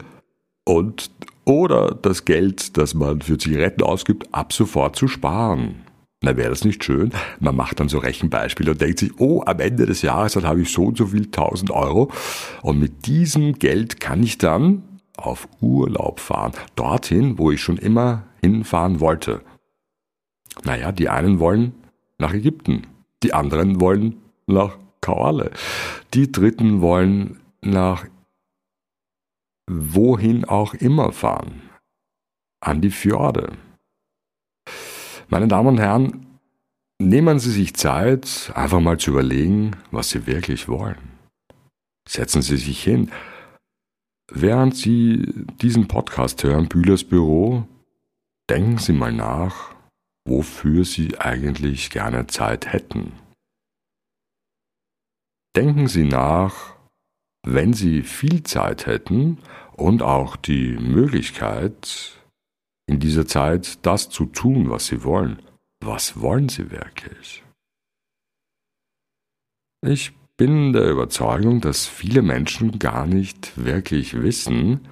und 0.68 1.10
oder 1.44 1.96
das 2.02 2.26
Geld, 2.26 2.76
das 2.76 2.92
man 2.92 3.22
für 3.22 3.38
Zigaretten 3.38 3.82
ausgibt, 3.82 4.28
ab 4.32 4.52
sofort 4.52 4.96
zu 4.96 5.08
sparen. 5.08 5.76
Na, 6.22 6.36
wäre 6.36 6.50
das 6.50 6.64
nicht 6.64 6.84
schön? 6.84 7.10
Man 7.40 7.56
macht 7.56 7.80
dann 7.80 7.88
so 7.88 7.98
Rechenbeispiele 7.98 8.72
und 8.72 8.80
denkt 8.80 8.98
sich, 8.98 9.18
oh, 9.18 9.42
am 9.46 9.60
Ende 9.60 9.86
des 9.86 10.02
Jahres, 10.02 10.34
dann 10.34 10.46
habe 10.46 10.60
ich 10.60 10.70
so 10.70 10.84
und 10.84 10.98
so 10.98 11.06
viel 11.06 11.30
tausend 11.30 11.70
Euro 11.70 12.10
und 12.62 12.78
mit 12.78 13.06
diesem 13.06 13.54
Geld 13.54 13.98
kann 13.98 14.22
ich 14.22 14.36
dann 14.36 14.82
auf 15.16 15.48
Urlaub 15.60 16.20
fahren. 16.20 16.52
Dorthin, 16.76 17.38
wo 17.38 17.50
ich 17.50 17.62
schon 17.62 17.78
immer 17.78 18.24
hinfahren 18.42 19.00
wollte. 19.00 19.40
Naja, 20.64 20.92
die 20.92 21.08
einen 21.08 21.38
wollen 21.38 21.72
nach 22.18 22.34
Ägypten, 22.34 22.82
die 23.22 23.32
anderen 23.32 23.80
wollen 23.80 24.16
nach 24.46 24.76
Kauale, 25.00 25.52
die 26.12 26.30
dritten 26.30 26.82
wollen 26.82 27.38
nach 27.62 28.04
wohin 29.68 30.44
auch 30.44 30.74
immer 30.74 31.12
fahren. 31.12 31.62
An 32.60 32.80
die 32.80 32.90
Fjorde. 32.90 33.52
Meine 35.28 35.46
Damen 35.46 35.68
und 35.68 35.78
Herren, 35.78 36.26
nehmen 37.00 37.38
Sie 37.38 37.50
sich 37.50 37.74
Zeit, 37.74 38.50
einfach 38.54 38.80
mal 38.80 38.98
zu 38.98 39.10
überlegen, 39.10 39.76
was 39.90 40.10
Sie 40.10 40.26
wirklich 40.26 40.68
wollen. 40.68 41.18
Setzen 42.08 42.42
Sie 42.42 42.56
sich 42.56 42.82
hin. 42.82 43.10
Während 44.30 44.74
Sie 44.76 45.26
diesen 45.60 45.86
Podcast 45.86 46.42
hören, 46.42 46.68
Bühlers 46.68 47.04
Büro, 47.04 47.68
denken 48.50 48.78
Sie 48.78 48.92
mal 48.92 49.12
nach, 49.12 49.74
wofür 50.26 50.84
Sie 50.84 51.18
eigentlich 51.18 51.90
gerne 51.90 52.26
Zeit 52.26 52.72
hätten. 52.72 53.12
Denken 55.54 55.88
Sie 55.88 56.04
nach, 56.04 56.77
wenn 57.54 57.72
Sie 57.72 58.02
viel 58.02 58.42
Zeit 58.42 58.86
hätten 58.86 59.38
und 59.72 60.02
auch 60.02 60.36
die 60.36 60.76
Möglichkeit, 60.76 62.18
in 62.88 62.98
dieser 62.98 63.26
Zeit 63.26 63.84
das 63.86 64.08
zu 64.08 64.26
tun, 64.26 64.70
was 64.70 64.86
sie 64.86 65.04
wollen. 65.04 65.42
Was 65.80 66.20
wollen 66.20 66.48
sie 66.48 66.70
wirklich? 66.70 67.44
Ich 69.86 70.12
bin 70.36 70.72
der 70.72 70.90
Überzeugung, 70.90 71.60
dass 71.60 71.86
viele 71.86 72.22
Menschen 72.22 72.78
gar 72.78 73.06
nicht 73.06 73.52
wirklich 73.62 74.20
wissen, 74.20 74.88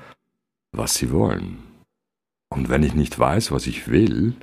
was 0.73 0.95
sie 0.95 1.11
wollen. 1.11 1.59
Und 2.51 2.69
wenn 2.69 2.83
ich 2.83 2.95
nicht 2.95 3.19
weiß, 3.19 3.51
was 3.51 3.67
ich 3.67 3.89
will, 3.89 4.35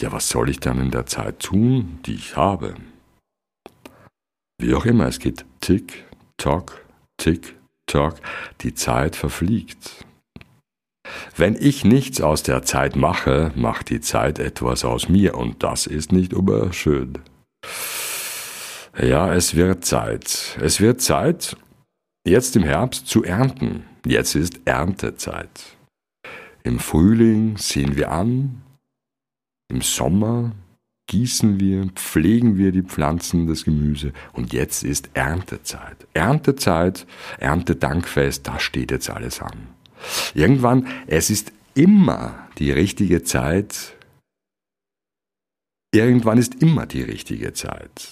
ja, 0.00 0.12
was 0.12 0.28
soll 0.28 0.50
ich 0.50 0.60
dann 0.60 0.80
in 0.80 0.90
der 0.90 1.06
Zeit 1.06 1.40
tun, 1.40 2.00
die 2.04 2.14
ich 2.14 2.36
habe? 2.36 2.74
Wie 4.58 4.74
auch 4.74 4.84
immer, 4.84 5.06
es 5.06 5.20
geht 5.20 5.46
tick, 5.60 6.04
tock, 6.36 6.83
tick, 7.24 7.56
tock, 7.86 8.16
die 8.60 8.74
Zeit 8.74 9.16
verfliegt. 9.16 10.04
Wenn 11.36 11.54
ich 11.54 11.84
nichts 11.84 12.20
aus 12.20 12.42
der 12.42 12.62
Zeit 12.62 12.96
mache, 12.96 13.52
macht 13.54 13.88
die 13.90 14.00
Zeit 14.00 14.38
etwas 14.38 14.84
aus 14.84 15.08
mir 15.08 15.36
und 15.36 15.62
das 15.62 15.86
ist 15.86 16.12
nicht 16.12 16.32
immer 16.32 16.72
schön. 16.72 17.18
Ja, 18.98 19.32
es 19.32 19.54
wird 19.54 19.84
Zeit. 19.84 20.56
Es 20.60 20.80
wird 20.80 21.00
Zeit, 21.00 21.56
jetzt 22.26 22.56
im 22.56 22.62
Herbst 22.62 23.06
zu 23.06 23.24
ernten. 23.24 23.84
Jetzt 24.06 24.34
ist 24.34 24.60
Erntezeit. 24.66 25.76
Im 26.62 26.78
Frühling 26.78 27.56
sehen 27.56 27.96
wir 27.96 28.12
an, 28.12 28.62
im 29.68 29.80
Sommer 29.80 30.52
gießen 31.06 31.60
wir, 31.60 31.86
pflegen 31.94 32.56
wir 32.56 32.72
die 32.72 32.82
Pflanzen, 32.82 33.46
das 33.46 33.64
Gemüse 33.64 34.12
und 34.32 34.52
jetzt 34.52 34.82
ist 34.82 35.10
Erntezeit. 35.14 36.06
Erntezeit, 36.14 37.06
Erntedankfest, 37.38 38.46
da 38.46 38.58
steht 38.58 38.90
jetzt 38.90 39.10
alles 39.10 39.40
an. 39.42 39.68
Irgendwann, 40.34 40.86
es 41.06 41.30
ist 41.30 41.52
immer 41.74 42.48
die 42.58 42.70
richtige 42.70 43.22
Zeit. 43.22 43.96
Irgendwann 45.92 46.38
ist 46.38 46.56
immer 46.62 46.86
die 46.86 47.02
richtige 47.02 47.52
Zeit. 47.52 48.08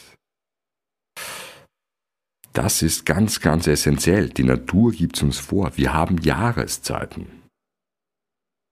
Das 2.53 2.83
ist 2.83 3.07
ganz, 3.07 3.41
ganz 3.41 3.67
essentiell. 3.67 4.29
Die 4.29 4.45
Natur 4.45 4.93
gibt 4.93 5.17
es 5.17 5.23
uns 5.23 5.39
vor. 5.39 5.73
Wir 5.77 5.95
haben 5.95 6.19
Jahreszeiten. 6.19 7.27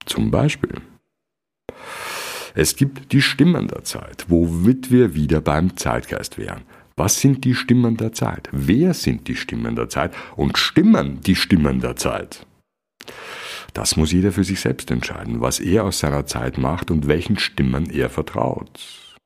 Zum 0.04 0.30
Beispiel. 0.30 0.82
Es 2.54 2.76
gibt 2.76 3.12
die 3.12 3.22
Stimmen 3.22 3.68
der 3.68 3.84
Zeit, 3.84 4.26
womit 4.28 4.90
wir 4.90 5.14
wieder 5.14 5.40
beim 5.40 5.76
Zeitgeist 5.76 6.38
wären. 6.38 6.62
Was 6.96 7.20
sind 7.20 7.44
die 7.44 7.54
Stimmen 7.54 7.96
der 7.96 8.12
Zeit? 8.12 8.48
Wer 8.52 8.92
sind 8.94 9.28
die 9.28 9.36
Stimmen 9.36 9.76
der 9.76 9.88
Zeit? 9.88 10.12
Und 10.36 10.58
stimmen 10.58 11.20
die 11.20 11.36
Stimmen 11.36 11.80
der 11.80 11.96
Zeit? 11.96 12.46
Das 13.72 13.96
muss 13.96 14.12
jeder 14.12 14.32
für 14.32 14.44
sich 14.44 14.60
selbst 14.60 14.90
entscheiden, 14.90 15.40
was 15.40 15.60
er 15.60 15.84
aus 15.84 16.00
seiner 16.00 16.26
Zeit 16.26 16.58
macht 16.58 16.90
und 16.90 17.06
welchen 17.06 17.38
Stimmen 17.38 17.88
er 17.88 18.10
vertraut. 18.10 19.16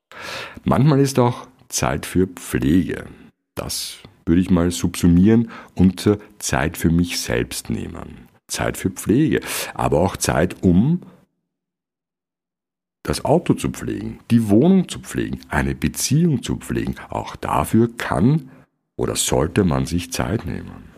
Manchmal 0.64 1.00
ist 1.00 1.18
auch 1.18 1.48
Zeit 1.68 2.06
für 2.06 2.26
Pflege. 2.26 3.06
Das 3.54 3.98
würde 4.26 4.40
ich 4.40 4.50
mal 4.50 4.70
subsumieren 4.70 5.50
unter 5.74 6.18
Zeit 6.38 6.76
für 6.76 6.90
mich 6.90 7.18
selbst 7.18 7.70
nehmen. 7.70 8.28
Zeit 8.46 8.76
für 8.76 8.90
Pflege, 8.90 9.40
aber 9.74 10.00
auch 10.00 10.16
Zeit, 10.16 10.62
um 10.62 11.00
das 13.04 13.24
Auto 13.24 13.54
zu 13.54 13.68
pflegen, 13.68 14.18
die 14.30 14.48
Wohnung 14.48 14.88
zu 14.88 14.98
pflegen, 14.98 15.40
eine 15.48 15.74
Beziehung 15.74 16.42
zu 16.42 16.56
pflegen. 16.56 16.96
Auch 17.10 17.36
dafür 17.36 17.96
kann 17.96 18.50
oder 18.96 19.14
sollte 19.14 19.62
man 19.62 19.86
sich 19.86 20.12
Zeit 20.12 20.46
nehmen. 20.46 20.94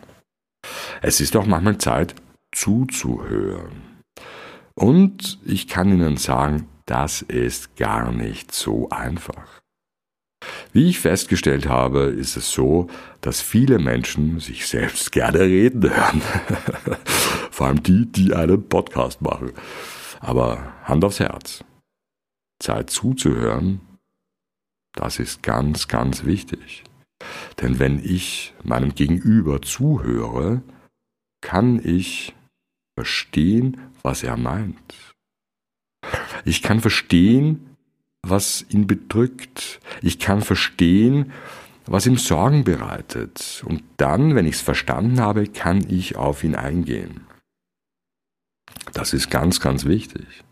Es 1.01 1.21
ist 1.21 1.35
auch 1.35 1.45
manchmal 1.45 1.77
Zeit 1.77 2.15
zuzuhören. 2.51 3.81
Und 4.73 5.39
ich 5.45 5.67
kann 5.67 5.91
Ihnen 5.91 6.17
sagen, 6.17 6.67
das 6.85 7.21
ist 7.21 7.75
gar 7.75 8.11
nicht 8.11 8.53
so 8.53 8.89
einfach. 8.89 9.61
Wie 10.71 10.87
ich 10.87 10.99
festgestellt 10.99 11.67
habe, 11.67 12.03
ist 12.03 12.37
es 12.37 12.51
so, 12.51 12.87
dass 13.21 13.41
viele 13.41 13.79
Menschen 13.79 14.39
sich 14.39 14.67
selbst 14.67 15.11
gerne 15.11 15.41
reden 15.41 15.89
hören. 15.89 16.21
Vor 17.51 17.67
allem 17.67 17.83
die, 17.83 18.05
die 18.05 18.33
einen 18.33 18.69
Podcast 18.69 19.21
machen. 19.21 19.51
Aber 20.19 20.73
Hand 20.83 21.03
aufs 21.03 21.19
Herz. 21.19 21.63
Zeit 22.59 22.89
zuzuhören, 22.89 23.81
das 24.93 25.19
ist 25.19 25.43
ganz, 25.43 25.87
ganz 25.87 26.25
wichtig. 26.25 26.83
Denn 27.61 27.79
wenn 27.79 28.03
ich 28.03 28.53
meinem 28.63 28.95
Gegenüber 28.95 29.61
zuhöre, 29.61 30.61
kann 31.41 31.79
ich 31.83 32.33
verstehen, 32.95 33.77
was 34.01 34.23
er 34.23 34.37
meint. 34.37 35.13
Ich 36.45 36.61
kann 36.61 36.81
verstehen, 36.81 37.75
was 38.23 38.65
ihn 38.69 38.87
bedrückt. 38.87 39.79
Ich 40.01 40.19
kann 40.19 40.41
verstehen, 40.41 41.31
was 41.85 42.05
ihm 42.05 42.17
Sorgen 42.17 42.63
bereitet. 42.63 43.63
Und 43.65 43.83
dann, 43.97 44.35
wenn 44.35 44.45
ich 44.45 44.55
es 44.55 44.61
verstanden 44.61 45.19
habe, 45.19 45.47
kann 45.47 45.85
ich 45.89 46.15
auf 46.15 46.43
ihn 46.43 46.55
eingehen. 46.55 47.21
Das 48.93 49.13
ist 49.13 49.29
ganz, 49.29 49.59
ganz 49.59 49.85
wichtig. 49.85 50.43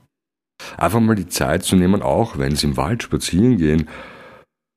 Einfach 0.77 0.99
mal 0.99 1.15
die 1.15 1.27
Zeit 1.27 1.63
zu 1.63 1.75
nehmen, 1.75 2.01
auch 2.01 2.37
wenn 2.37 2.55
Sie 2.55 2.67
im 2.67 2.77
Wald 2.77 3.03
spazieren 3.03 3.57
gehen 3.57 3.89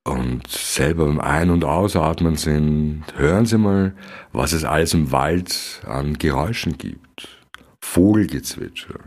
und 0.06 0.46
selber 0.48 1.06
beim 1.06 1.20
Ein- 1.20 1.50
und 1.50 1.64
Ausatmen 1.64 2.36
sind, 2.36 3.04
hören 3.16 3.46
Sie 3.46 3.58
mal, 3.58 3.94
was 4.32 4.52
es 4.52 4.64
alles 4.64 4.94
im 4.94 5.12
Wald 5.12 5.82
an 5.86 6.18
Geräuschen 6.18 6.78
gibt. 6.78 7.28
Vogelgezwitscher. 7.82 9.00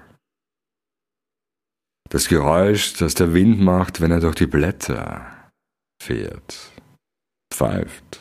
Das 2.10 2.28
Geräusch, 2.28 2.94
das 2.96 3.14
der 3.14 3.34
Wind 3.34 3.62
macht, 3.62 4.02
wenn 4.02 4.12
er 4.12 4.20
durch 4.20 4.36
die 4.36 4.48
Blätter 4.48 5.26
fährt, 6.02 6.72
pfeift. 7.54 8.20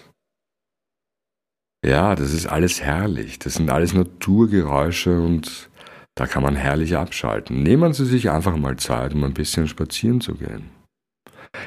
Ja, 1.85 2.15
das 2.15 2.33
ist 2.33 2.47
alles 2.47 2.81
herrlich. 2.81 3.39
Das 3.39 3.55
sind 3.55 3.71
alles 3.71 3.95
Naturgeräusche 3.95 5.21
und 5.21 5.70
da 6.21 6.27
kann 6.27 6.43
man 6.43 6.55
herrlich 6.55 6.99
abschalten. 6.99 7.63
Nehmen 7.63 7.95
Sie 7.95 8.05
sich 8.05 8.29
einfach 8.29 8.55
mal 8.55 8.77
Zeit, 8.77 9.15
um 9.15 9.25
ein 9.25 9.33
bisschen 9.33 9.67
spazieren 9.69 10.21
zu 10.21 10.35
gehen. 10.35 10.69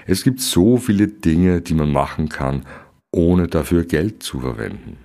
Es 0.06 0.24
gibt 0.24 0.42
so 0.42 0.78
viele 0.78 1.08
Dinge, 1.08 1.62
die 1.62 1.74
man 1.74 1.92
machen 1.92 2.30
kann, 2.30 2.64
ohne 3.12 3.48
dafür 3.48 3.84
Geld 3.84 4.22
zu 4.22 4.42
verwenden. 4.42 5.00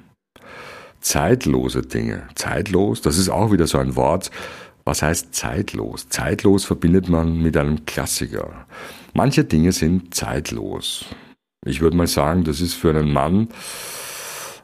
Zeitlose 1.00 1.80
Dinge. 1.80 2.28
Zeitlos, 2.34 3.00
das 3.00 3.16
ist 3.16 3.30
auch 3.30 3.50
wieder 3.50 3.66
so 3.66 3.78
ein 3.78 3.96
Wort. 3.96 4.30
Was 4.84 5.00
heißt 5.00 5.34
zeitlos? 5.34 6.10
Zeitlos 6.10 6.66
verbindet 6.66 7.08
man 7.08 7.40
mit 7.40 7.56
einem 7.56 7.86
Klassiker. 7.86 8.66
Manche 9.14 9.44
Dinge 9.44 9.72
sind 9.72 10.14
zeitlos. 10.14 11.06
Ich 11.64 11.80
würde 11.80 11.96
mal 11.96 12.06
sagen, 12.06 12.44
das 12.44 12.60
ist 12.60 12.74
für 12.74 12.90
einen 12.90 13.14
Mann 13.14 13.48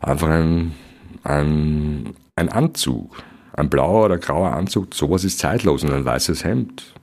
einfach 0.02 0.28
ein, 0.28 0.74
ein, 1.22 2.12
ein 2.36 2.50
Anzug. 2.50 3.16
Ein 3.56 3.70
blauer 3.70 4.06
oder 4.06 4.18
grauer 4.18 4.52
Anzug, 4.52 4.94
sowas 4.94 5.24
ist 5.24 5.38
zeitlos 5.38 5.84
und 5.84 5.92
ein 5.92 6.04
weißes 6.04 6.44
Hemd. 6.44 6.94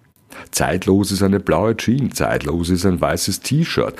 Zeitlos 0.51 1.11
ist 1.11 1.23
eine 1.23 1.39
blaue 1.39 1.75
Jeans, 1.77 2.15
zeitlos 2.15 2.69
ist 2.69 2.85
ein 2.85 2.99
weißes 2.99 3.41
T-Shirt, 3.41 3.95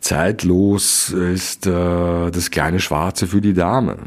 zeitlos 0.00 1.10
ist 1.10 1.66
äh, 1.66 2.30
das 2.30 2.50
kleine 2.50 2.80
Schwarze 2.80 3.26
für 3.26 3.40
die 3.40 3.54
Dame. 3.54 3.98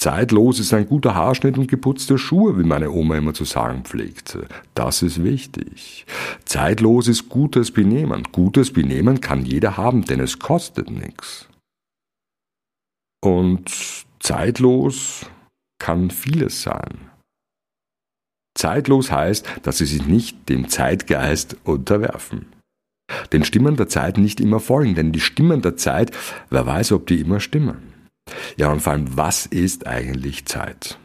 Zeitlos 0.00 0.58
ist 0.58 0.72
ein 0.72 0.86
guter 0.86 1.14
Haarschnitt 1.14 1.58
und 1.58 1.68
geputzte 1.68 2.16
Schuhe, 2.16 2.58
wie 2.58 2.64
meine 2.64 2.90
Oma 2.90 3.18
immer 3.18 3.34
zu 3.34 3.44
sagen 3.44 3.84
pflegte. 3.84 4.46
Das 4.74 5.02
ist 5.02 5.22
wichtig. 5.22 6.06
Zeitlos 6.46 7.06
ist 7.06 7.28
gutes 7.28 7.70
Benehmen. 7.70 8.22
Gutes 8.32 8.72
Benehmen 8.72 9.20
kann 9.20 9.44
jeder 9.44 9.76
haben, 9.76 10.06
denn 10.06 10.20
es 10.20 10.38
kostet 10.38 10.90
nichts. 10.90 11.48
Und 13.22 13.70
zeitlos 14.20 15.26
kann 15.80 16.10
vieles 16.10 16.62
sein. 16.62 17.10
Zeitlos 18.56 19.10
heißt, 19.10 19.46
dass 19.62 19.78
sie 19.78 19.86
sich 19.86 20.06
nicht 20.06 20.48
dem 20.48 20.68
Zeitgeist 20.68 21.56
unterwerfen. 21.64 22.46
Den 23.32 23.44
Stimmen 23.44 23.76
der 23.76 23.88
Zeit 23.88 24.18
nicht 24.18 24.40
immer 24.40 24.60
folgen, 24.60 24.94
denn 24.94 25.10
die 25.10 25.20
Stimmen 25.20 25.62
der 25.62 25.76
Zeit, 25.76 26.12
wer 26.50 26.64
weiß, 26.64 26.92
ob 26.92 27.08
die 27.08 27.20
immer 27.20 27.40
stimmen. 27.40 27.92
Ja, 28.56 28.70
und 28.70 28.80
vor 28.80 28.92
allem, 28.92 29.16
was 29.16 29.46
ist 29.46 29.86
eigentlich 29.86 30.46
Zeit? 30.46 30.98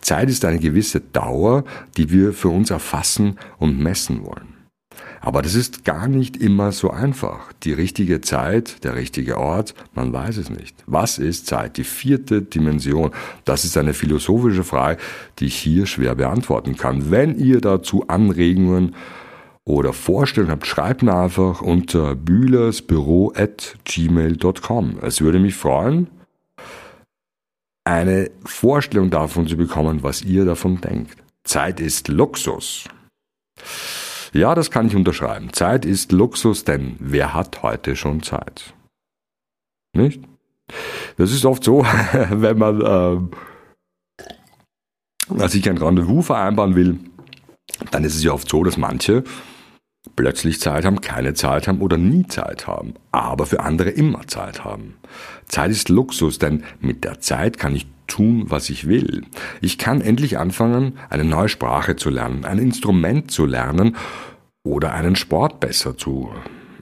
Zeit 0.00 0.28
ist 0.28 0.44
eine 0.44 0.58
gewisse 0.58 1.00
Dauer, 1.00 1.64
die 1.96 2.10
wir 2.10 2.32
für 2.32 2.48
uns 2.48 2.70
erfassen 2.70 3.38
und 3.58 3.78
messen 3.78 4.24
wollen. 4.24 4.51
Aber 5.24 5.40
das 5.40 5.54
ist 5.54 5.84
gar 5.84 6.08
nicht 6.08 6.36
immer 6.36 6.72
so 6.72 6.90
einfach. 6.90 7.52
Die 7.62 7.72
richtige 7.72 8.20
Zeit, 8.20 8.82
der 8.82 8.96
richtige 8.96 9.38
Ort, 9.38 9.72
man 9.94 10.12
weiß 10.12 10.36
es 10.36 10.50
nicht. 10.50 10.74
Was 10.86 11.18
ist 11.18 11.46
Zeit? 11.46 11.76
Die 11.76 11.84
vierte 11.84 12.42
Dimension. 12.42 13.12
Das 13.44 13.64
ist 13.64 13.78
eine 13.78 13.94
philosophische 13.94 14.64
Frage, 14.64 15.00
die 15.38 15.44
ich 15.46 15.54
hier 15.54 15.86
schwer 15.86 16.16
beantworten 16.16 16.76
kann. 16.76 17.12
Wenn 17.12 17.38
ihr 17.38 17.60
dazu 17.60 18.08
Anregungen 18.08 18.96
oder 19.64 19.92
Vorstellungen 19.92 20.50
habt, 20.50 20.66
schreibt 20.66 21.04
mir 21.04 21.14
einfach 21.14 21.62
unter 21.62 22.16
bühlersbüro.gmail.com. 22.16 24.98
Es 25.02 25.20
würde 25.20 25.38
mich 25.38 25.54
freuen, 25.54 26.08
eine 27.84 28.28
Vorstellung 28.44 29.10
davon 29.10 29.46
zu 29.46 29.56
bekommen, 29.56 30.02
was 30.02 30.22
ihr 30.22 30.44
davon 30.44 30.80
denkt. 30.80 31.16
Zeit 31.44 31.78
ist 31.78 32.08
Luxus. 32.08 32.88
Ja, 34.32 34.54
das 34.54 34.70
kann 34.70 34.86
ich 34.86 34.96
unterschreiben. 34.96 35.52
Zeit 35.52 35.84
ist 35.84 36.10
Luxus, 36.12 36.64
denn 36.64 36.96
wer 36.98 37.34
hat 37.34 37.62
heute 37.62 37.96
schon 37.96 38.22
Zeit? 38.22 38.72
Nicht? 39.94 40.22
Das 41.18 41.32
ist 41.32 41.44
oft 41.44 41.62
so, 41.62 41.84
wenn 42.30 42.58
man 42.58 43.30
äh, 45.38 45.48
sich 45.48 45.68
ein 45.68 45.76
Rendezvous 45.76 46.26
vereinbaren 46.26 46.74
will, 46.74 46.98
dann 47.90 48.04
ist 48.04 48.14
es 48.14 48.24
ja 48.24 48.32
oft 48.32 48.48
so, 48.48 48.64
dass 48.64 48.78
manche 48.78 49.22
plötzlich 50.16 50.60
Zeit 50.60 50.84
haben, 50.84 51.00
keine 51.00 51.34
Zeit 51.34 51.68
haben 51.68 51.80
oder 51.80 51.96
nie 51.96 52.26
Zeit 52.26 52.66
haben, 52.66 52.94
aber 53.12 53.46
für 53.46 53.60
andere 53.60 53.90
immer 53.90 54.26
Zeit 54.26 54.64
haben. 54.64 54.94
Zeit 55.46 55.70
ist 55.70 55.88
Luxus, 55.88 56.38
denn 56.38 56.64
mit 56.80 57.04
der 57.04 57.20
Zeit 57.20 57.58
kann 57.58 57.74
ich 57.74 57.86
tun, 58.06 58.44
was 58.48 58.70
ich 58.70 58.86
will. 58.86 59.24
Ich 59.60 59.78
kann 59.78 60.00
endlich 60.00 60.38
anfangen, 60.38 60.98
eine 61.08 61.24
neue 61.24 61.48
Sprache 61.48 61.96
zu 61.96 62.10
lernen, 62.10 62.44
ein 62.44 62.58
Instrument 62.58 63.30
zu 63.30 63.46
lernen 63.46 63.96
oder 64.64 64.92
einen 64.92 65.16
Sport 65.16 65.60
besser 65.60 65.96
zu 65.96 66.30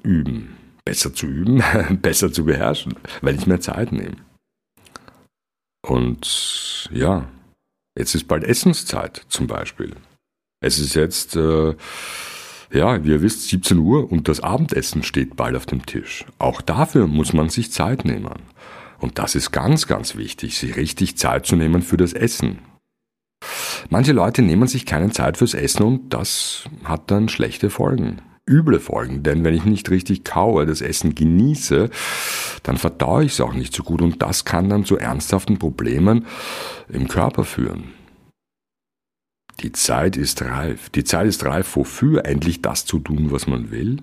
üben. 0.03 0.57
Besser 0.85 1.15
zu 1.15 1.27
üben, 1.27 1.63
besser 2.03 2.33
zu 2.33 2.45
beherrschen, 2.45 2.95
weil 3.23 3.37
ich 3.37 3.47
mehr 3.47 3.61
Zeit 3.61 3.93
nehme. 3.93 4.17
Und 5.87 6.89
ja, 6.93 7.29
jetzt 7.97 8.15
ist 8.15 8.29
bald 8.29 8.45
Essenszeit 8.45 9.25
zum 9.29 9.47
Beispiel. 9.47 9.95
Es 10.61 10.79
ist 10.79 10.95
jetzt, 10.95 11.37
äh, 11.37 11.75
ja, 12.73 13.05
wie 13.05 13.11
ihr 13.11 13.23
wisst, 13.23 13.49
17 13.49 13.79
Uhr 13.79 14.11
und 14.11 14.29
das 14.29 14.41
Abendessen 14.41 15.03
steht 15.03 15.37
bald 15.37 15.57
auf 15.57 15.67
dem 15.67 15.87
Tisch. 15.87 16.25
Auch 16.39 16.61
dafür 16.61 17.07
muss 17.07 17.33
man 17.33 17.49
sich 17.49 17.73
Zeit 17.73 18.05
nehmen. 18.05 18.35
Und 18.99 19.19
das 19.19 19.35
ist 19.35 19.51
ganz, 19.51 19.87
ganz 19.87 20.17
wichtig, 20.17 20.59
sich 20.59 20.77
richtig 20.77 21.17
Zeit 21.17 21.47
zu 21.47 21.57
nehmen 21.57 21.83
für 21.83 21.97
das 21.97 22.13
Essen. 22.13 22.59
Manche 23.89 24.13
Leute 24.13 24.43
nehmen 24.43 24.69
sich 24.69 24.87
keine 24.87 25.11
Zeit 25.11 25.39
fürs 25.39 25.55
Essen 25.55 25.83
und 25.83 26.15
das 26.15 26.65
hat 26.85 27.11
dann 27.11 27.29
schlechte 27.29 27.71
Folgen. 27.71 28.21
Üble 28.49 28.81
Folgen, 28.81 29.23
denn 29.23 29.45
wenn 29.45 29.55
ich 29.55 29.65
nicht 29.65 29.91
richtig 29.91 30.25
kaue, 30.25 30.67
das 30.67 30.81
Essen 30.81 31.15
genieße, 31.15 31.89
dann 32.63 32.77
verdaue 32.77 33.25
ich 33.25 33.33
es 33.33 33.41
auch 33.41 33.55
nicht 33.55 33.75
so 33.75 33.83
gut 33.83 34.03
und 34.03 34.23
das 34.23 34.45
kann 34.45 34.69
dann 34.69 34.85
zu 34.85 34.99
ernsthaften 34.99 35.59
Problemen 35.59 36.27
im 36.89 37.09
Körper 37.09 37.45
führen. 37.45 37.93
Die 39.61 39.73
Zeit 39.73 40.17
ist 40.17 40.43
reif. 40.43 40.89
Die 40.91 41.05
Zeit 41.05 41.27
ist 41.27 41.45
reif, 41.45 41.77
wofür 41.77 42.25
endlich 42.25 42.63
das 42.63 42.87
zu 42.87 42.99
tun, 42.99 43.31
was 43.31 43.47
man 43.47 43.71
will? 43.71 43.99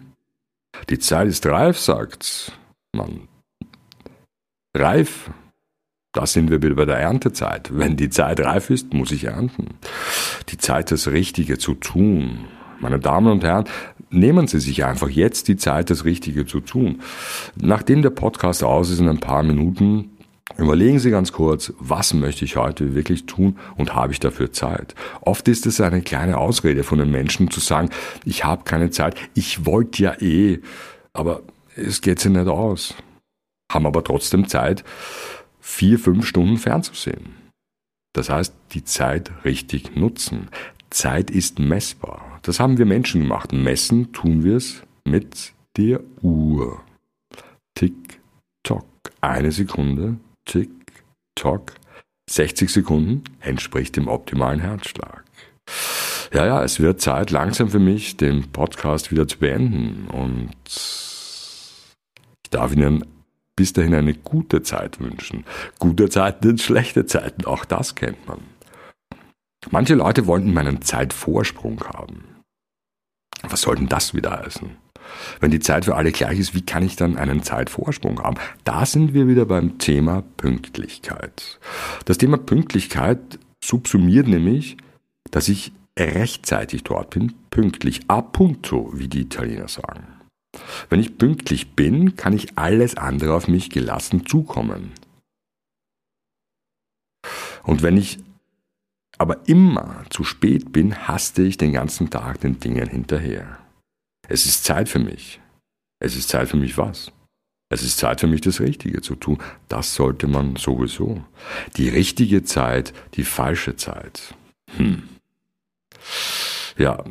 Die 0.90 1.00
Zeit 1.00 1.28
ist 1.28 1.46
reif, 1.48 1.80
sagt 1.80 2.52
man. 2.94 3.28
Reif, 4.76 5.32
da 6.14 6.28
sind 6.28 6.52
wir 6.52 6.62
wieder 6.62 6.76
bei 6.76 6.86
der 6.86 6.98
Erntezeit. 6.98 7.70
Wenn 7.76 7.98
die 7.98 8.10
Zeit 8.10 8.40
reif 8.40 8.70
ist, 8.70 8.94
muss 8.94 9.12
ich 9.12 9.26
ernten. 9.26 9.76
Die 10.50 10.58
Zeit, 10.58 10.92
das 10.92 11.08
Richtige 11.08 11.58
zu 11.58 11.74
tun. 11.74 12.46
Meine 12.80 13.00
Damen 13.00 13.32
und 13.32 13.44
Herren, 13.44 13.66
nehmen 14.12 14.48
Sie 14.48 14.60
sich 14.60 14.86
einfach 14.86 15.10
jetzt 15.10 15.48
die 15.48 15.58
Zeit, 15.58 15.90
das 15.90 16.06
Richtige 16.06 16.46
zu 16.46 16.60
tun. 16.60 17.02
Nachdem 17.56 18.04
der 18.04 18.12
Podcast 18.12 18.64
aus 18.64 18.92
ist 18.92 19.00
in 19.00 19.10
ein 19.10 19.20
paar 19.20 19.42
Minuten, 19.42 20.17
Überlegen 20.56 21.00
Sie 21.00 21.12
ganz 21.12 21.34
kurz, 21.34 21.74
was 21.78 22.14
möchte 22.14 22.46
ich 22.46 22.56
heute 22.56 22.96
wirklich 22.96 23.26
tun 23.26 23.60
und 23.76 23.94
habe 23.94 24.14
ich 24.14 24.20
dafür 24.20 24.54
Zeit? 24.54 24.96
Oft 25.22 25.48
ist 25.48 25.66
es 25.66 25.82
eine 25.82 26.02
kleine 26.02 26.38
Ausrede 26.38 26.84
von 26.84 27.00
den 27.00 27.12
Menschen 27.12 27.52
zu 27.52 27.60
sagen, 27.60 27.90
ich 28.24 28.46
habe 28.46 28.64
keine 28.64 28.90
Zeit, 28.90 29.16
ich 29.34 29.66
wollte 29.66 30.04
ja 30.04 30.22
eh, 30.22 30.60
aber 31.14 31.42
es 31.76 32.02
geht 32.02 32.20
sich 32.20 32.32
nicht 32.32 32.48
aus. 32.48 32.96
Haben 33.72 33.86
aber 33.86 34.04
trotzdem 34.04 34.48
Zeit, 34.48 34.84
vier, 35.60 36.00
fünf 36.00 36.26
Stunden 36.26 36.58
fernzusehen. 36.58 37.36
Das 38.14 38.30
heißt, 38.30 38.54
die 38.72 38.84
Zeit 38.84 39.32
richtig 39.44 39.96
nutzen. 39.96 40.48
Zeit 40.90 41.30
ist 41.30 41.60
messbar. 41.60 42.40
Das 42.42 42.60
haben 42.60 42.78
wir 42.78 42.86
Menschen 42.86 43.22
gemacht. 43.22 43.52
Messen 43.52 44.14
tun 44.14 44.44
wir 44.44 44.56
es 44.56 44.82
mit 45.04 45.54
der 45.76 46.00
Uhr. 46.22 46.82
Tick, 47.76 48.20
tock. 48.64 48.86
Eine 49.22 49.52
Sekunde, 49.52 50.18
tick, 50.48 50.72
tock. 51.36 51.74
60 52.30 52.70
Sekunden 52.70 53.24
entspricht 53.40 53.96
dem 53.96 54.08
optimalen 54.08 54.60
Herzschlag. 54.60 55.24
Ja, 56.34 56.46
ja, 56.46 56.64
es 56.64 56.80
wird 56.80 57.00
Zeit 57.00 57.32
langsam 57.32 57.70
für 57.70 57.80
mich, 57.80 58.18
den 58.18 58.52
Podcast 58.52 59.12
wieder 59.12 59.28
zu 59.28 59.38
beenden. 59.38 60.08
Und 60.08 60.52
ich 62.44 62.50
darf 62.50 62.74
Ihnen 62.74 63.06
bis 63.56 63.74
dahin 63.74 63.96
eine 63.96 64.14
gute 64.14 64.62
Zeit 64.62 65.00
wünschen. 65.00 65.46
Gute 65.80 66.10
Zeiten 66.10 66.48
sind 66.48 66.62
schlechte 66.62 67.06
Zeiten, 67.06 67.46
auch 67.46 67.66
das 67.66 67.96
kennt 67.96 68.28
man. 68.28 68.40
Manche 69.72 69.96
Leute 69.96 70.28
wollten 70.28 70.54
meinen 70.54 70.82
Zeitvorsprung 70.82 71.82
haben. 71.86 72.24
Was 73.44 73.62
soll 73.62 73.76
denn 73.76 73.90
das 73.90 74.14
wieder 74.14 74.40
heißen? 74.40 74.87
Wenn 75.40 75.52
die 75.52 75.60
Zeit 75.60 75.86
für 75.86 75.96
alle 75.96 76.12
gleich 76.12 76.40
ist, 76.40 76.54
wie 76.54 76.62
kann 76.62 76.84
ich 76.84 76.96
dann 76.96 77.18
einen 77.18 77.44
Zeitvorsprung 77.44 78.22
haben? 78.22 78.38
Da 78.64 78.86
sind 78.86 79.14
wir 79.14 79.28
wieder 79.28 79.46
beim 79.46 79.78
Thema 79.78 80.24
Pünktlichkeit. 80.38 81.60
Das 82.06 82.18
Thema 82.18 82.38
Pünktlichkeit 82.38 83.40
subsumiert 83.64 84.28
nämlich, 84.28 84.78
dass 85.32 85.50
ich 85.50 85.72
rechtzeitig 85.98 86.84
dort 86.84 87.10
bin, 87.12 87.34
pünktlich, 87.50 88.02
a 88.08 88.22
punto, 88.22 88.92
wie 88.94 89.08
die 89.08 89.22
Italiener 89.22 89.68
sagen. 89.68 90.06
Wenn 90.90 91.00
ich 91.00 91.18
pünktlich 91.18 91.76
bin, 91.76 92.16
kann 92.16 92.34
ich 92.34 92.58
alles 92.58 92.96
andere 92.96 93.34
auf 93.34 93.48
mich 93.48 93.70
gelassen 93.70 94.26
zukommen. 94.26 94.92
Und 97.64 97.84
wenn 97.84 97.98
ich 97.98 98.20
aber 99.18 99.48
immer 99.48 100.04
zu 100.10 100.24
spät 100.24 100.72
bin, 100.72 101.08
haste 101.08 101.42
ich 101.42 101.58
den 101.58 101.74
ganzen 101.74 102.10
Tag 102.10 102.40
den 102.42 102.60
Dingen 102.60 102.88
hinterher. 102.88 103.58
Es 104.28 104.46
ist 104.46 104.64
Zeit 104.64 104.90
für 104.90 105.00
mich. 105.00 105.40
Es 106.00 106.16
ist 106.16 106.30
Zeit 106.30 106.50
für 106.50 106.58
mich 106.58 106.78
was? 106.78 107.12
Es 107.70 107.84
ist 107.84 107.98
Zeit 107.98 108.22
für 108.22 108.28
mich, 108.28 108.42
das 108.42 108.62
Richtige 108.62 109.02
zu 109.02 109.16
tun. 109.16 109.40
Das 109.68 109.96
sollte 109.96 110.28
man 110.28 110.56
sowieso. 110.56 111.24
Die 111.76 111.90
richtige 111.90 112.44
Zeit, 112.44 112.94
die 113.16 113.24
falsche 113.24 113.76
Zeit. 113.76 114.36
Hm. 114.78 115.04
Ja, 116.78 117.04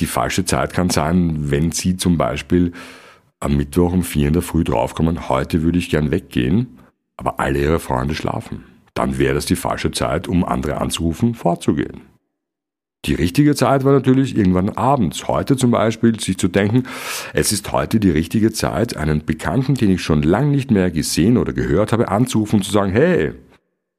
die 0.00 0.06
falsche 0.06 0.44
Zeit 0.44 0.72
kann 0.72 0.90
sein, 0.90 1.50
wenn 1.50 1.72
Sie 1.72 1.96
zum 1.96 2.16
Beispiel 2.16 2.72
am 3.40 3.56
Mittwoch 3.56 3.92
um 3.92 4.02
vier 4.02 4.28
in 4.28 4.32
der 4.32 4.42
Früh 4.42 4.64
draufkommen, 4.64 5.28
heute 5.28 5.62
würde 5.62 5.78
ich 5.78 5.90
gern 5.90 6.10
weggehen, 6.10 6.78
aber 7.16 7.40
alle 7.40 7.60
Ihre 7.60 7.80
Freunde 7.80 8.14
schlafen 8.14 8.64
dann 8.98 9.16
wäre 9.16 9.34
das 9.34 9.46
die 9.46 9.56
falsche 9.56 9.92
Zeit, 9.92 10.26
um 10.26 10.44
andere 10.44 10.78
anzurufen, 10.78 11.34
vorzugehen. 11.34 12.02
Die 13.04 13.14
richtige 13.14 13.54
Zeit 13.54 13.84
war 13.84 13.92
natürlich 13.92 14.36
irgendwann 14.36 14.70
abends. 14.70 15.28
Heute 15.28 15.56
zum 15.56 15.70
Beispiel, 15.70 16.18
sich 16.18 16.36
zu 16.36 16.48
denken, 16.48 16.82
es 17.32 17.52
ist 17.52 17.70
heute 17.72 18.00
die 18.00 18.10
richtige 18.10 18.52
Zeit, 18.52 18.96
einen 18.96 19.24
Bekannten, 19.24 19.74
den 19.74 19.90
ich 19.90 20.02
schon 20.02 20.22
lange 20.22 20.50
nicht 20.50 20.70
mehr 20.70 20.90
gesehen 20.90 21.36
oder 21.36 21.52
gehört 21.52 21.92
habe, 21.92 22.08
anzurufen 22.08 22.56
und 22.56 22.64
zu 22.64 22.72
sagen, 22.72 22.92
hey, 22.92 23.32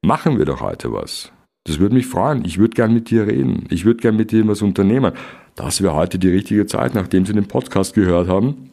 machen 0.02 0.38
wir 0.38 0.44
doch 0.44 0.60
heute 0.60 0.92
was. 0.92 1.32
Das 1.64 1.78
würde 1.78 1.94
mich 1.94 2.06
freuen. 2.06 2.44
Ich 2.44 2.58
würde 2.58 2.74
gern 2.74 2.92
mit 2.92 3.10
dir 3.10 3.26
reden. 3.26 3.66
Ich 3.70 3.84
würde 3.84 4.00
gern 4.00 4.16
mit 4.16 4.32
dir 4.32 4.46
was 4.46 4.62
unternehmen. 4.62 5.12
Das 5.56 5.82
wäre 5.82 5.94
heute 5.94 6.18
die 6.18 6.30
richtige 6.30 6.66
Zeit, 6.66 6.94
nachdem 6.94 7.26
Sie 7.26 7.32
den 7.32 7.48
Podcast 7.48 7.94
gehört 7.94 8.28
haben. 8.28 8.70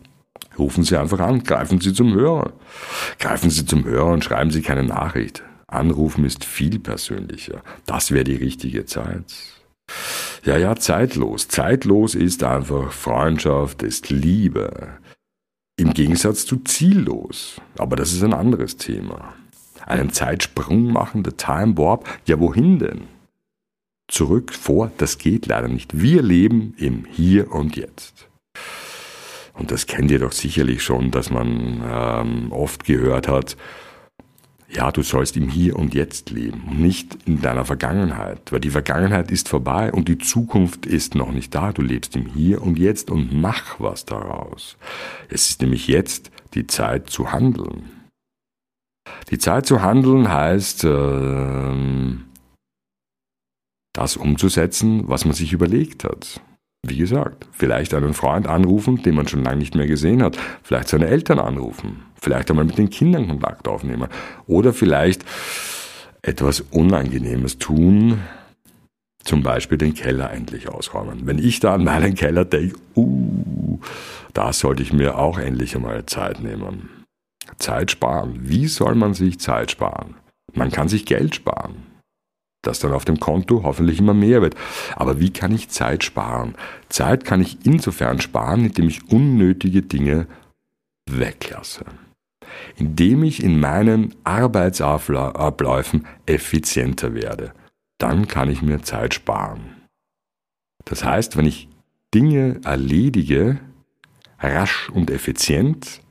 Rufen 0.57 0.83
Sie 0.83 0.97
einfach 0.97 1.19
an, 1.19 1.43
greifen 1.43 1.79
Sie 1.79 1.93
zum 1.93 2.13
Hörer. 2.13 2.53
Greifen 3.19 3.49
Sie 3.49 3.65
zum 3.65 3.85
Hörer 3.85 4.11
und 4.11 4.23
schreiben 4.23 4.51
Sie 4.51 4.61
keine 4.61 4.83
Nachricht. 4.83 5.43
Anrufen 5.67 6.25
ist 6.25 6.45
viel 6.45 6.79
persönlicher. 6.79 7.61
Das 7.85 8.11
wäre 8.11 8.23
die 8.23 8.35
richtige 8.35 8.85
Zeit. 8.85 9.25
Ja, 10.43 10.57
ja, 10.57 10.75
zeitlos. 10.75 11.47
Zeitlos 11.47 12.15
ist 12.15 12.43
einfach 12.43 12.91
Freundschaft, 12.91 13.83
ist 13.83 14.09
Liebe. 14.09 14.97
Im 15.77 15.93
Gegensatz 15.93 16.45
zu 16.45 16.57
ziellos. 16.57 17.61
Aber 17.77 17.95
das 17.95 18.13
ist 18.13 18.23
ein 18.23 18.33
anderes 18.33 18.77
Thema. 18.77 19.33
Einen 19.85 20.11
Zeitsprung 20.11 20.91
machen, 20.91 21.23
der 21.23 21.37
Time 21.37 21.77
Warp, 21.77 22.07
ja 22.25 22.39
wohin 22.39 22.79
denn? 22.79 23.01
Zurück, 24.07 24.53
vor, 24.53 24.91
das 24.97 25.17
geht 25.17 25.47
leider 25.47 25.67
nicht. 25.67 25.99
Wir 25.99 26.21
leben 26.21 26.73
im 26.77 27.05
Hier 27.05 27.51
und 27.51 27.75
Jetzt. 27.75 28.29
Und 29.53 29.71
das 29.71 29.85
kennt 29.85 30.11
ihr 30.11 30.19
doch 30.19 30.31
sicherlich 30.31 30.83
schon, 30.83 31.11
dass 31.11 31.29
man 31.29 31.83
ähm, 31.85 32.51
oft 32.51 32.85
gehört 32.85 33.27
hat, 33.27 33.57
ja, 34.69 34.91
du 34.91 35.01
sollst 35.01 35.37
im 35.37 35.47
Hier 35.49 35.77
und 35.77 35.93
Jetzt 35.93 36.29
leben 36.29 36.63
und 36.67 36.81
nicht 36.81 37.17
in 37.25 37.41
deiner 37.41 37.65
Vergangenheit, 37.65 38.51
weil 38.51 38.59
die 38.59 38.69
Vergangenheit 38.69 39.31
ist 39.31 39.47
vorbei 39.47 39.91
und 39.91 40.09
die 40.09 40.17
Zukunft 40.17 40.85
ist 40.85 41.15
noch 41.15 41.31
nicht 41.31 41.55
da. 41.55 41.71
Du 41.71 41.81
lebst 41.81 42.15
im 42.15 42.25
Hier 42.25 42.61
und 42.61 42.77
Jetzt 42.77 43.09
und 43.09 43.33
mach 43.33 43.79
was 43.79 44.05
daraus. 44.05 44.77
Es 45.29 45.49
ist 45.49 45.61
nämlich 45.61 45.87
jetzt 45.87 46.31
die 46.53 46.67
Zeit 46.67 47.09
zu 47.09 47.31
handeln. 47.31 47.91
Die 49.29 49.37
Zeit 49.37 49.65
zu 49.65 49.81
handeln 49.81 50.29
heißt, 50.29 50.83
äh, 50.83 52.17
das 53.93 54.17
umzusetzen, 54.17 55.07
was 55.07 55.23
man 55.25 55.33
sich 55.33 55.53
überlegt 55.53 56.03
hat. 56.03 56.41
Wie 56.83 56.97
gesagt, 56.97 57.47
vielleicht 57.51 57.93
einen 57.93 58.13
Freund 58.13 58.47
anrufen, 58.47 59.01
den 59.01 59.15
man 59.15 59.27
schon 59.27 59.43
lange 59.43 59.57
nicht 59.57 59.75
mehr 59.75 59.87
gesehen 59.87 60.23
hat, 60.23 60.37
vielleicht 60.63 60.87
seine 60.87 61.07
Eltern 61.07 61.39
anrufen, 61.39 62.03
vielleicht 62.21 62.49
einmal 62.49 62.65
mit 62.65 62.77
den 62.77 62.89
Kindern 62.89 63.27
Kontakt 63.27 63.67
aufnehmen 63.67 64.07
oder 64.45 64.73
vielleicht 64.73 65.25
etwas 66.21 66.61
Unangenehmes 66.61 67.57
tun, 67.57 68.19
zum 69.23 69.43
Beispiel 69.43 69.77
den 69.77 69.93
Keller 69.93 70.31
endlich 70.31 70.69
ausräumen. 70.69 71.25
Wenn 71.25 71.39
ich 71.39 71.59
da 71.59 71.73
an 71.73 71.83
meinen 71.83 72.15
Keller 72.15 72.45
denke, 72.45 72.77
uh, 72.95 73.79
da 74.33 74.53
sollte 74.53 74.83
ich 74.83 74.93
mir 74.93 75.17
auch 75.17 75.37
endlich 75.39 75.75
einmal 75.75 76.05
Zeit 76.05 76.41
nehmen. 76.41 76.89
Zeit 77.57 77.91
sparen. 77.91 78.39
Wie 78.43 78.67
soll 78.67 78.95
man 78.95 79.13
sich 79.13 79.39
Zeit 79.39 79.71
sparen? 79.71 80.15
Man 80.53 80.71
kann 80.71 80.87
sich 80.87 81.05
Geld 81.05 81.35
sparen 81.35 81.96
das 82.67 82.79
dann 82.79 82.93
auf 82.93 83.05
dem 83.05 83.19
Konto 83.19 83.63
hoffentlich 83.63 83.99
immer 83.99 84.13
mehr 84.13 84.41
wird. 84.41 84.55
Aber 84.95 85.19
wie 85.19 85.31
kann 85.31 85.53
ich 85.53 85.69
Zeit 85.69 86.03
sparen? 86.03 86.55
Zeit 86.89 87.25
kann 87.25 87.41
ich 87.41 87.65
insofern 87.65 88.21
sparen, 88.21 88.65
indem 88.65 88.87
ich 88.87 89.09
unnötige 89.09 89.81
Dinge 89.81 90.27
weglasse. 91.09 91.85
Indem 92.75 93.23
ich 93.23 93.43
in 93.43 93.59
meinen 93.59 94.13
Arbeitsabläufen 94.23 96.05
effizienter 96.25 97.13
werde. 97.13 97.53
Dann 97.97 98.27
kann 98.27 98.49
ich 98.49 98.61
mir 98.61 98.81
Zeit 98.83 99.13
sparen. 99.13 99.77
Das 100.85 101.03
heißt, 101.03 101.37
wenn 101.37 101.45
ich 101.45 101.67
Dinge 102.13 102.61
erledige, 102.63 103.59
rasch 104.39 104.89
und 104.89 105.09
effizient, 105.11 106.01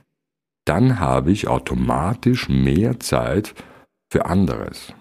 dann 0.66 0.98
habe 0.98 1.30
ich 1.30 1.48
automatisch 1.48 2.48
mehr 2.48 2.98
Zeit 3.00 3.54
für 4.10 4.26
anderes. 4.26 4.92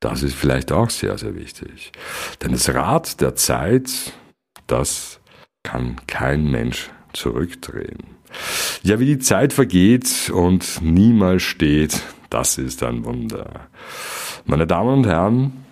Das 0.00 0.22
ist 0.22 0.34
vielleicht 0.34 0.72
auch 0.72 0.90
sehr, 0.90 1.16
sehr 1.18 1.34
wichtig. 1.34 1.92
Denn 2.42 2.52
das 2.52 2.68
Rad 2.72 3.20
der 3.20 3.34
Zeit, 3.34 4.12
das 4.66 5.20
kann 5.62 5.96
kein 6.06 6.50
Mensch 6.50 6.90
zurückdrehen. 7.12 8.16
Ja, 8.82 8.98
wie 9.00 9.06
die 9.06 9.18
Zeit 9.18 9.52
vergeht 9.52 10.30
und 10.32 10.80
niemals 10.82 11.42
steht, 11.42 12.02
das 12.30 12.58
ist 12.58 12.82
ein 12.82 13.04
Wunder. 13.04 13.68
Meine 14.44 14.66
Damen 14.66 14.98
und 14.98 15.06
Herren, 15.06 15.64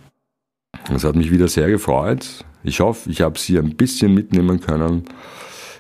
es 0.93 1.05
hat 1.05 1.17
mich 1.17 1.31
wieder 1.31 1.49
sehr 1.49 1.69
gefreut. 1.69 2.45
Ich 2.63 2.81
hoffe, 2.81 3.11
ich 3.11 3.21
habe 3.21 3.39
Sie 3.39 3.59
ein 3.59 3.77
bisschen 3.77 4.15
mitnehmen 4.15 4.61
können 4.61 5.05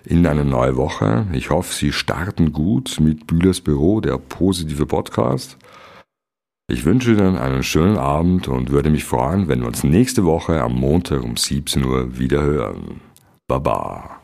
in 0.04 0.26
eine 0.26 0.44
neue 0.44 0.76
Woche. 0.76 1.26
Ich 1.32 1.50
hoffe, 1.50 1.72
Sie 1.72 1.92
starten 1.92 2.52
gut 2.52 3.00
mit 3.00 3.26
Bühlers 3.26 3.60
Büro, 3.60 4.00
der 4.00 4.18
positive 4.18 4.86
Podcast. 4.86 5.56
Ich 6.66 6.86
wünsche 6.86 7.12
Ihnen 7.12 7.36
einen 7.36 7.62
schönen 7.62 7.98
Abend 7.98 8.48
und 8.48 8.70
würde 8.70 8.88
mich 8.88 9.04
freuen, 9.04 9.48
wenn 9.48 9.60
wir 9.60 9.66
uns 9.66 9.84
nächste 9.84 10.24
Woche 10.24 10.62
am 10.62 10.74
Montag 10.74 11.22
um 11.22 11.36
17 11.36 11.84
Uhr 11.84 12.18
wieder 12.18 12.42
hören. 12.42 13.02
Baba. 13.46 14.23